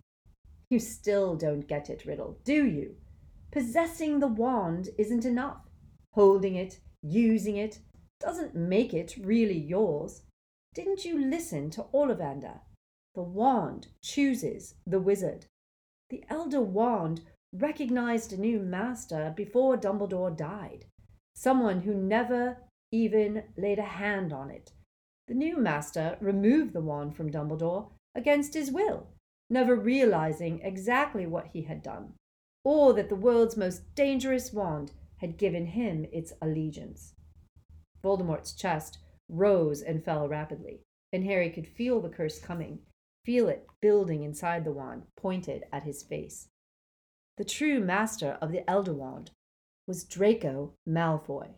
[0.74, 2.96] You still don't get it, Riddle, do you?
[3.52, 5.68] Possessing the wand isn't enough.
[6.14, 7.78] Holding it, using it,
[8.18, 10.22] doesn't make it really yours.
[10.74, 12.58] Didn't you listen to Ollivander?
[13.14, 15.46] The wand chooses the wizard.
[16.10, 17.20] The Elder Wand
[17.52, 20.86] recognized a new master before Dumbledore died.
[21.36, 22.56] Someone who never
[22.90, 24.72] even laid a hand on it.
[25.28, 29.13] The new master removed the wand from Dumbledore against his will,
[29.50, 32.14] never realizing exactly what he had done,
[32.64, 37.14] or that the world's most dangerous wand had given him its allegiance.
[38.02, 40.80] Voldemort's chest rose and fell rapidly,
[41.12, 42.80] and Harry could feel the curse coming,
[43.24, 46.48] feel it building inside the wand, pointed at his face.
[47.36, 49.30] The true master of the Elder Wand
[49.86, 51.48] was Draco Malfoy.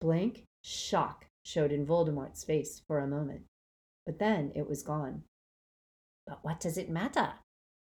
[0.00, 3.42] Blank shock showed in Voldemort's face for a moment,
[4.06, 5.24] but then it was gone.
[6.26, 7.34] But what does it matter?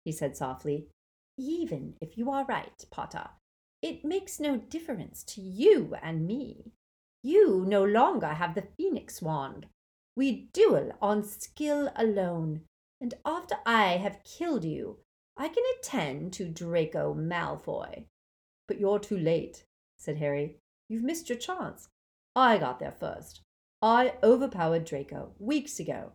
[0.05, 0.89] he said softly.
[1.39, 3.31] Even if you are right, Potter,
[3.83, 6.73] it makes no difference to you and me.
[7.23, 9.67] You no longer have the Phoenix wand.
[10.17, 12.63] We duel on skill alone,
[13.01, 14.99] and after I have killed you,
[15.37, 18.05] I can attend to Draco Malfoy.
[18.69, 19.65] But you're too late,
[19.99, 20.57] said Harry.
[20.89, 21.89] You've missed your chance.
[22.37, 23.41] I got there first.
[23.81, 26.13] I overpowered Draco weeks ago.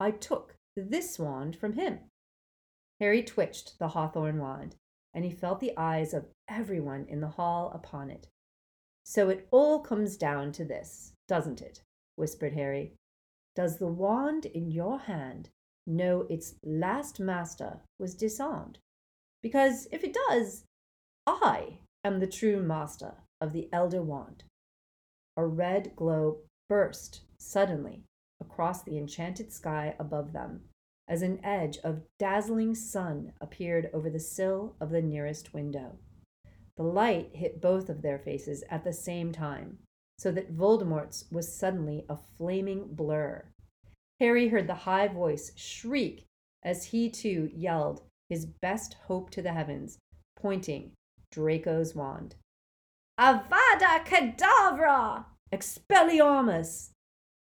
[0.00, 2.00] I took this wand from him.
[3.00, 4.76] Harry twitched the hawthorn wand,
[5.12, 8.28] and he felt the eyes of everyone in the hall upon it.
[9.04, 11.82] So it all comes down to this, doesn't it?
[12.16, 12.94] whispered Harry.
[13.54, 15.50] Does the wand in your hand
[15.86, 18.78] know its last master was disarmed?
[19.42, 20.64] Because if it does,
[21.26, 24.44] I am the true master of the Elder Wand.
[25.36, 28.04] A red glow burst suddenly
[28.40, 30.62] across the enchanted sky above them
[31.08, 35.98] as an edge of dazzling sun appeared over the sill of the nearest window.
[36.76, 39.78] The light hit both of their faces at the same time,
[40.18, 43.44] so that Voldemort's was suddenly a flaming blur.
[44.18, 46.24] Harry heard the high voice shriek
[46.62, 49.98] as he too yelled his best hope to the heavens,
[50.36, 50.92] pointing
[51.30, 52.36] Draco's wand.
[53.20, 55.26] Avada Kedavra!
[55.52, 56.90] Expelliarmus!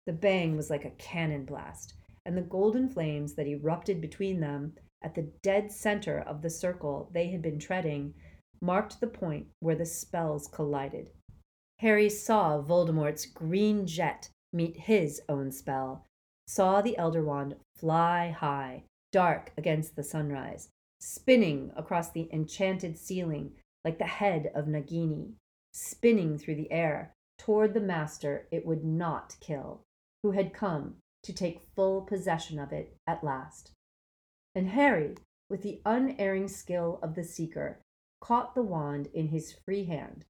[0.06, 1.94] The bang was like a cannon blast,
[2.24, 7.08] and the golden flames that erupted between them at the dead center of the circle
[7.12, 8.14] they had been treading
[8.60, 11.10] marked the point where the spells collided.
[11.78, 16.04] Harry saw Voldemort's green jet meet his own spell,
[16.46, 20.68] saw the Elder Wand fly high, dark against the sunrise,
[21.00, 23.52] spinning across the enchanted ceiling
[23.84, 25.32] like the head of Nagini,
[25.72, 29.80] spinning through the air toward the master it would not kill,
[30.22, 33.72] who had come to take full possession of it at last.
[34.54, 35.16] And Harry,
[35.48, 37.80] with the unerring skill of the seeker,
[38.20, 40.24] caught the wand in his free hand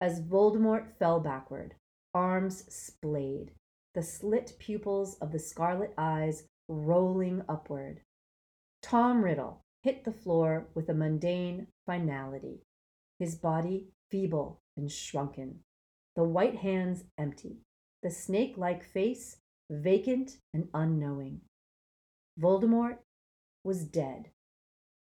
[0.00, 1.74] as Voldemort fell backward,
[2.12, 3.52] arms splayed,
[3.94, 8.00] the slit pupils of the scarlet eyes rolling upward.
[8.82, 12.62] Tom Riddle hit the floor with a mundane finality,
[13.18, 15.60] his body feeble and shrunken,
[16.16, 17.62] the white hands empty,
[18.04, 19.38] the snake like face
[19.70, 21.40] vacant and unknowing.
[22.38, 22.98] Voldemort
[23.64, 24.28] was dead,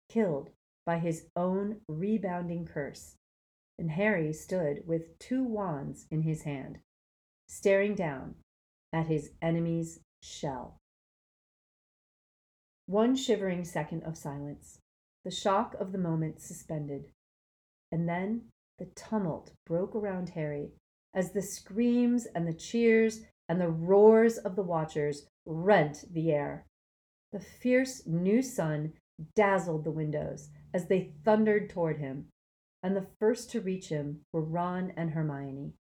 [0.08, 0.50] killed
[0.86, 3.16] by his own rebounding curse,
[3.76, 6.78] and Harry stood with two wands in his hand,
[7.48, 8.36] staring down
[8.92, 10.78] at his enemy's shell.
[12.86, 14.78] One shivering second of silence,
[15.24, 17.10] the shock of the moment suspended,
[17.90, 18.42] and then
[18.78, 20.70] the tumult broke around Harry
[21.14, 26.66] as the screams and the cheers and the roars of the watchers rent the air.
[27.32, 28.94] The fierce new sun
[29.34, 32.26] dazzled the windows as they thundered toward him,
[32.82, 35.74] and the first to reach him were Ron and Hermione.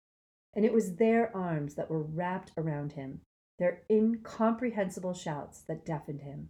[0.53, 3.21] And it was their arms that were wrapped around him,
[3.57, 6.49] their incomprehensible shouts that deafened him.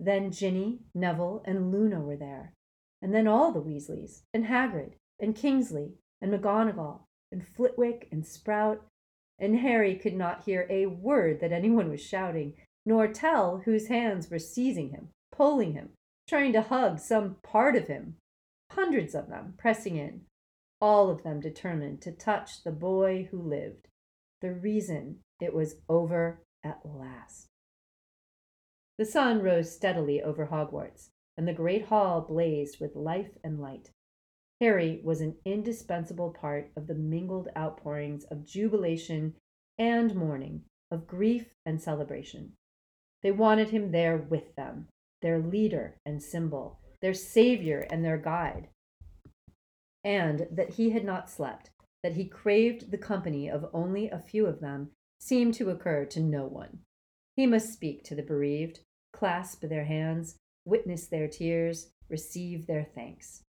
[0.00, 2.54] Then Ginny, Neville, and Luna were there,
[3.02, 7.02] and then all the Weasleys, and Hagrid, and Kingsley, and McGonagall,
[7.32, 8.84] and Flitwick, and Sprout,
[9.38, 12.54] and Harry could not hear a word that anyone was shouting,
[12.86, 15.90] nor tell whose hands were seizing him, pulling him,
[16.28, 18.16] trying to hug some part of him.
[18.70, 20.22] Hundreds of them pressing in,
[20.80, 23.88] all of them determined to touch the boy who lived,
[24.40, 27.46] the reason it was over at last.
[28.98, 33.90] The sun rose steadily over Hogwarts, and the great hall blazed with life and light.
[34.62, 39.34] Harry was an indispensable part of the mingled outpourings of jubilation
[39.76, 42.52] and mourning, of grief and celebration.
[43.24, 44.86] They wanted him there with them,
[45.20, 48.68] their leader and symbol, their savior and their guide.
[50.04, 51.70] And that he had not slept,
[52.04, 56.20] that he craved the company of only a few of them, seemed to occur to
[56.20, 56.78] no one.
[57.34, 58.78] He must speak to the bereaved,
[59.12, 63.42] clasp their hands, witness their tears, receive their thanks.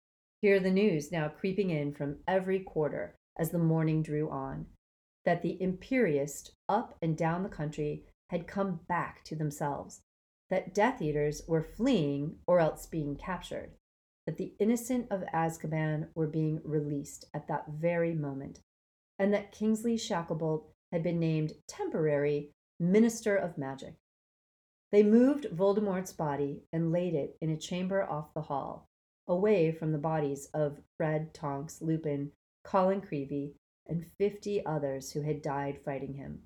[0.43, 4.65] Hear the news now creeping in from every quarter as the morning drew on
[5.23, 10.01] that the Imperiused up and down the country had come back to themselves,
[10.49, 13.71] that Death Eaters were fleeing or else being captured,
[14.25, 18.59] that the innocent of Azkaban were being released at that very moment,
[19.17, 23.95] and that Kingsley Shacklebolt had been named temporary Minister of Magic.
[24.91, 28.89] They moved Voldemort's body and laid it in a chamber off the hall,
[29.27, 32.31] away from the bodies of Fred, Tonks, Lupin,
[32.63, 33.53] Colin Creevey,
[33.87, 36.43] and fifty others who had died fighting him.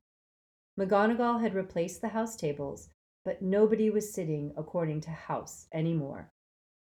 [0.80, 2.90] McGonagall had replaced the house tables,
[3.26, 6.30] but nobody was sitting according to house any more.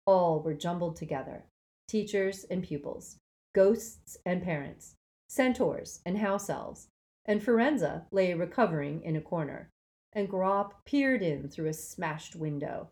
[0.06, 1.44] All were jumbled together
[1.88, 3.18] teachers and pupils,
[3.52, 4.94] ghosts and parents,
[5.28, 6.88] centaurs and house elves,
[7.24, 9.70] and Firenze lay recovering in a corner,
[10.12, 12.90] and Grawp peered in through a smashed window,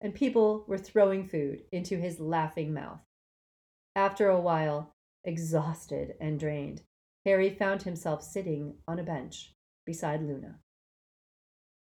[0.00, 3.00] and people were throwing food into his laughing mouth.
[3.94, 4.94] After a while,
[5.24, 6.82] exhausted and drained,
[7.24, 9.52] Harry found himself sitting on a bench
[9.84, 10.58] beside Luna.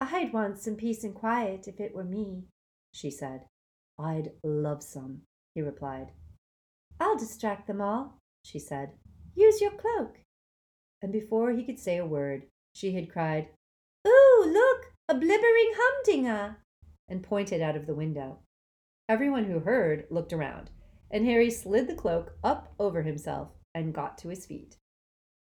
[0.01, 2.45] I'd want some peace and quiet if it were me,
[2.93, 3.45] she said.
[3.99, 5.23] I'd love some,
[5.55, 6.13] he replied.
[7.01, 8.93] I'll distract them all, she said.
[9.35, 10.19] Use your cloak.
[11.03, 13.49] And before he could say a word, she had cried,
[14.07, 14.93] Ooh, look!
[15.09, 16.59] A blibbering humdinger,
[17.09, 18.39] and pointed out of the window.
[19.09, 20.71] Everyone who heard looked around,
[21.11, 24.77] and Harry slid the cloak up over himself and got to his feet.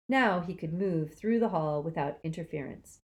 [0.07, 3.01] Now he could move through the hall without interference.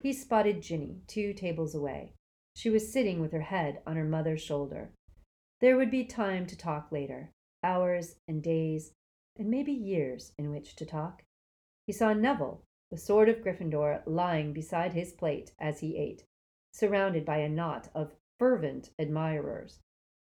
[0.00, 2.14] He spotted Ginny two tables away.
[2.54, 4.90] She was sitting with her head on her mother's shoulder.
[5.60, 7.32] There would be time to talk later,
[7.62, 8.92] hours and days,
[9.36, 11.22] and maybe years in which to talk.
[11.86, 16.24] He saw Neville, the sword of Gryffindor, lying beside his plate as he ate,
[16.78, 19.80] surrounded by a knot of fervent admirers.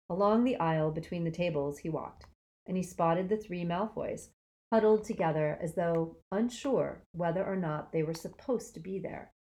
[0.09, 2.25] Along the aisle between the tables he walked,
[2.67, 4.31] and he spotted the three Malfoys,
[4.73, 9.33] huddled together as though unsure whether or not they were supposed to be there.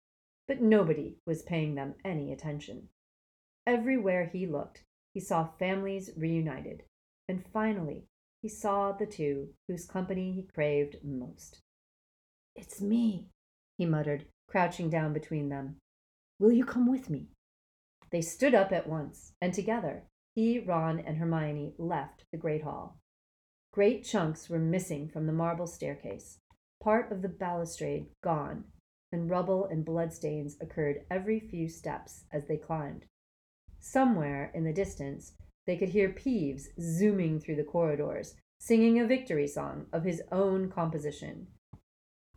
[0.47, 2.89] But nobody was paying them any attention.
[3.65, 6.83] Everywhere he looked, he saw families reunited,
[7.27, 8.05] and finally
[8.41, 11.61] he saw the two whose company he craved most.
[12.55, 13.29] It's me,
[13.77, 15.77] he muttered, crouching down between them.
[16.37, 17.29] Will you come with me?
[18.11, 22.99] They stood up at once, and together he, Ron, and Hermione left the Great Hall.
[23.71, 26.39] Great chunks were missing from the marble staircase,
[26.81, 28.65] part of the balustrade gone,
[29.13, 33.05] and rubble and bloodstains occurred every few steps as they climbed.
[33.79, 35.33] Somewhere in the distance,
[35.65, 40.69] they could hear Peeves zooming through the corridors, singing a victory song of his own
[40.69, 41.47] composition.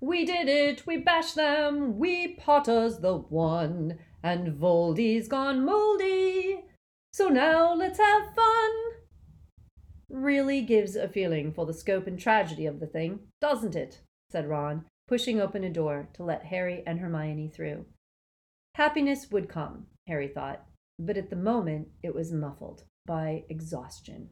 [0.00, 6.64] We did it, we bashed them, we Potters the one, and Voldy's gone moldy.
[7.12, 8.70] So now let's have fun.
[10.08, 14.02] Really gives a feeling for the scope and tragedy of the thing, doesn't it?
[14.30, 17.86] said Ron, pushing open a door to let Harry and Hermione through.
[18.76, 20.64] Happiness would come, Harry thought,
[20.98, 24.30] but at the moment it was muffled by exhaustion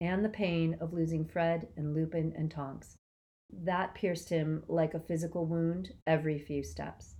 [0.00, 2.96] and the pain of losing Fred and Lupin and Tonks.
[3.50, 7.16] That pierced him like a physical wound every few steps.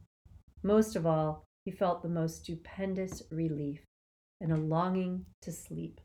[0.63, 3.85] Most of all, he felt the most stupendous relief
[4.41, 6.01] and a longing to sleep.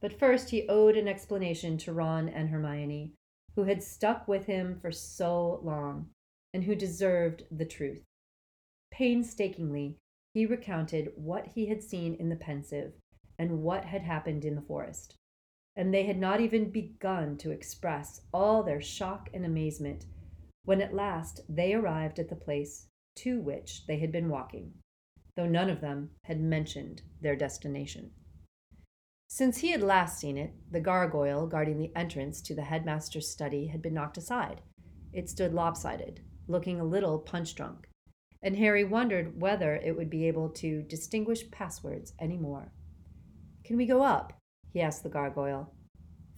[0.00, 3.12] But first, he owed an explanation to Ron and Hermione,
[3.54, 6.10] who had stuck with him for so long
[6.52, 8.02] and who deserved the truth.
[8.90, 9.98] Painstakingly,
[10.34, 12.94] he recounted what he had seen in the Pensieve
[13.38, 15.16] and what had happened in the forest.
[15.76, 20.06] And they had not even begun to express all their shock and amazement
[20.64, 24.72] when at last they arrived at the place to which they had been walking,
[25.36, 28.10] though none of them had mentioned their destination.
[29.28, 33.68] Since he had last seen it, the gargoyle guarding the entrance to the headmaster's study
[33.68, 34.60] had been knocked aside.
[35.12, 37.88] It stood lopsided, looking a little punch drunk,
[38.42, 42.72] and Harry wondered whether it would be able to distinguish passwords any more.
[43.64, 44.34] Can we go up?
[44.72, 45.72] He asked the gargoyle.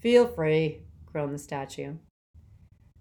[0.01, 1.95] Feel free, groaned the statue.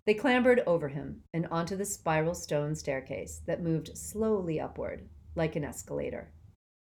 [0.06, 5.56] They clambered over him and onto the spiral stone staircase that moved slowly upward, like
[5.56, 6.34] an escalator.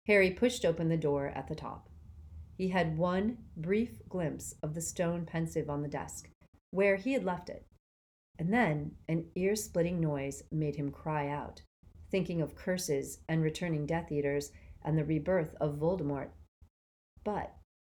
[0.07, 1.89] Harry pushed open the door at the top.
[2.57, 6.29] He had one brief glimpse of the stone Pensieve on the desk,
[6.71, 7.67] where he had left it.
[8.39, 11.63] And then an ear splitting noise made him cry out,
[12.11, 14.51] thinking of curses and returning Death Eaters
[14.85, 16.31] and the rebirth of Voldemort.
[17.25, 17.55] But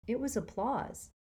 [0.07, 1.11] it was applause.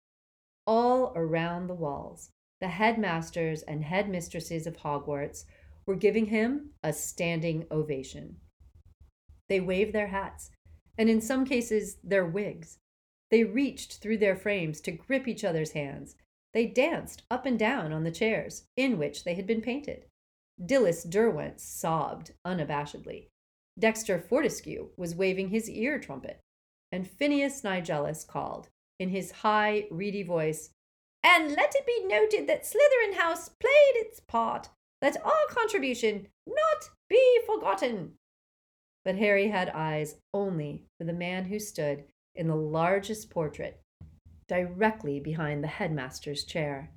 [0.66, 2.30] All around the walls,
[2.61, 5.45] the headmasters and headmistresses of Hogwarts
[5.87, 8.37] were giving him a standing ovation.
[9.49, 10.51] They waved their hats,
[10.97, 12.78] and in some cases their wigs,
[13.30, 16.16] they reached through their frames to grip each other's hands.
[16.53, 20.05] They danced up and down on the chairs in which they had been painted.
[20.64, 23.28] Dilys Derwent sobbed unabashedly.
[23.78, 26.41] Dexter Fortescue was waving his ear trumpet.
[26.93, 28.68] And Phineas Nigellus called,
[28.99, 30.70] in his high, reedy voice,
[31.22, 34.68] And let it be noted that Slytherin House played its part.
[35.01, 38.12] Let our contribution not be forgotten.
[39.05, 43.80] But Harry had eyes only for the man who stood in the largest portrait,
[44.49, 46.90] directly behind the headmaster's chair.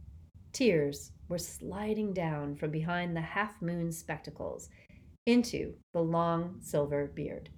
[0.54, 4.70] Tears were sliding down from behind the half moon spectacles
[5.26, 7.50] into the long silver beard,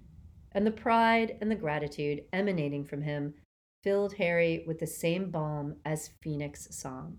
[0.52, 3.34] and the pride and the gratitude emanating from him
[3.82, 7.18] filled Harry with the same balm as Phoenix' song.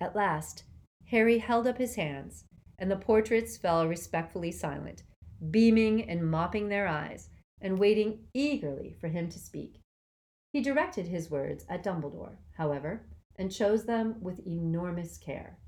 [0.00, 0.64] At last,
[1.06, 2.44] Harry held up his hands,
[2.78, 5.02] and the portraits fell respectfully silent,
[5.50, 9.80] beaming and mopping their eyes and waiting eagerly for him to speak.
[10.52, 13.06] He directed his words at Dumbledore, however,
[13.36, 15.58] and chose them with enormous care.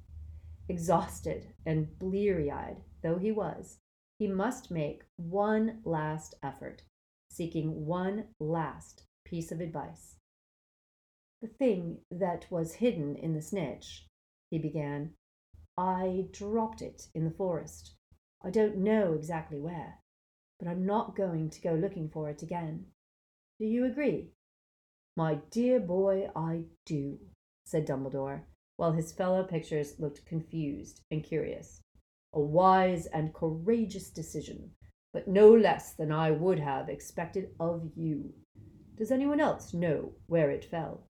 [0.69, 3.79] Exhausted and bleary eyed though he was,
[4.19, 6.83] he must make one last effort,
[7.31, 10.17] seeking one last piece of advice.
[11.41, 14.07] The thing that was hidden in the snitch,
[14.51, 15.15] he began.
[15.77, 17.95] I dropped it in the forest.
[18.45, 20.01] I don't know exactly where.
[20.59, 22.87] but I'm not going to go looking for it again.
[23.59, 24.33] Do you agree?
[25.17, 27.19] My dear boy, I do,
[27.65, 28.43] said Dumbledore,
[28.77, 31.81] while his fellow pictures looked confused and curious.
[32.35, 34.71] A wise and courageous decision,
[35.13, 38.33] but no less than I would have expected of you.
[38.99, 41.05] Does anyone else know where it fell?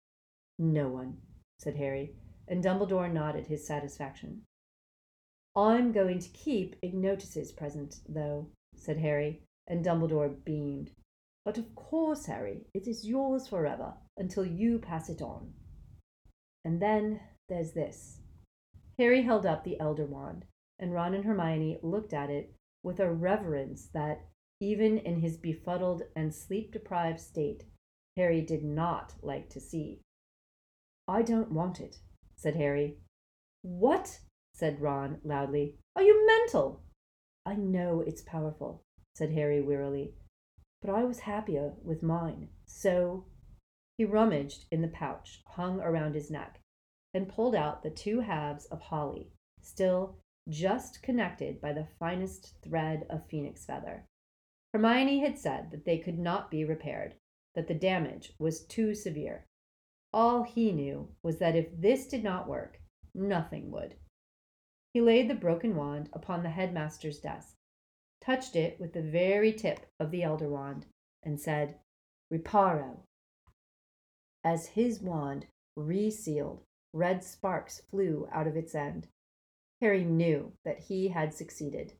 [0.60, 1.20] No one,
[1.58, 2.16] said Harry,
[2.46, 4.42] and Dumbledore nodded his satisfaction.
[5.56, 10.92] I'm going to keep Ignotus's present, though, said Harry, and Dumbledore beamed.
[11.46, 15.54] But of course, Harry, it is yours forever until you pass it on.
[16.66, 18.20] And then there's this.
[18.98, 20.44] Harry held up the Elder Wand,
[20.78, 24.26] and Ron and Hermione looked at it with a reverence that,
[24.60, 27.64] even in his befuddled and sleep deprived state,
[28.18, 30.02] Harry did not like to see.
[31.08, 31.98] I don't want it,
[32.36, 32.98] said Harry.
[33.62, 34.20] What?
[34.54, 35.78] said Ron loudly.
[35.96, 36.82] Are you mental?
[37.46, 40.16] I know it's powerful, said Harry wearily,
[40.82, 43.28] but I was happier with mine, so.
[44.00, 46.60] He rummaged in the pouch hung around his neck
[47.14, 50.18] and pulled out the two halves of holly, still
[50.50, 54.06] just connected by the finest thread of phoenix feather.
[54.74, 57.16] Hermione had said that they could not be repaired,
[57.58, 59.48] that the damage was too severe.
[60.14, 62.80] All he knew was that if this did not work,
[63.16, 63.96] nothing would.
[64.94, 67.56] He laid the broken wand upon the headmaster's desk,
[68.22, 70.86] touched it with the very tip of the elder wand,
[71.24, 71.80] and said,
[72.32, 73.00] Reparo.
[74.44, 76.62] As his wand resealed,
[76.94, 79.08] red sparks flew out of its end.
[79.82, 81.94] Harry knew that he had succeeded.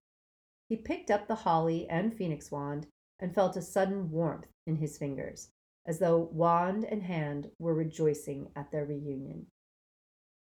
[0.70, 2.86] He picked up the holly and phoenix wand
[3.20, 5.50] and felt a sudden warmth in his fingers,
[5.86, 9.48] as though wand and hand were rejoicing at their reunion.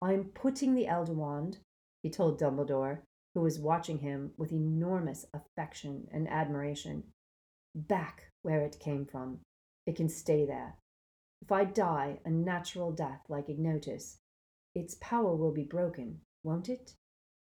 [0.02, 1.60] I'm putting the Elder Wand,
[2.02, 3.00] he told Dumbledore,
[3.34, 7.04] who was watching him with enormous affection and admiration,
[7.76, 9.40] back where it came from.
[9.86, 10.76] It can stay there.
[11.42, 14.18] If I die a natural death like Ignotus,
[14.76, 16.94] its power will be broken, won't it?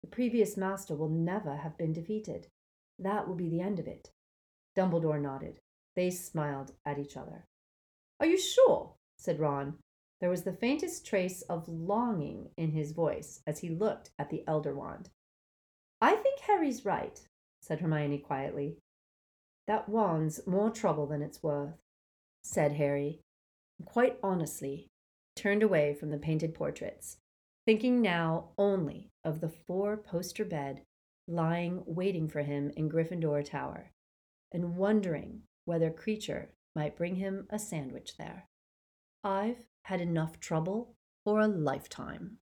[0.02, 2.48] The previous master will never have been defeated.
[2.98, 4.10] That will be the end of it.
[4.76, 5.60] Dumbledore nodded.
[5.96, 7.46] They smiled at each other.
[8.20, 8.94] Are you sure?
[9.18, 9.78] said Ron.
[10.20, 14.44] There was the faintest trace of longing in his voice as he looked at the
[14.46, 15.10] Elder Wand.
[16.00, 17.20] I think Harry's right,
[17.60, 18.78] said Hermione quietly.
[19.66, 21.82] That wand's more trouble than it's worth,
[22.42, 23.20] said Harry,
[23.78, 24.88] and quite honestly
[25.36, 27.18] turned away from the painted portraits
[27.66, 30.82] thinking now only of the four poster bed
[31.26, 33.90] lying waiting for him in Gryffindor Tower,
[34.54, 38.48] and wondering whether Kreacher might bring him a sandwich there.
[39.22, 40.94] I've had enough trouble
[41.24, 42.38] for a lifetime.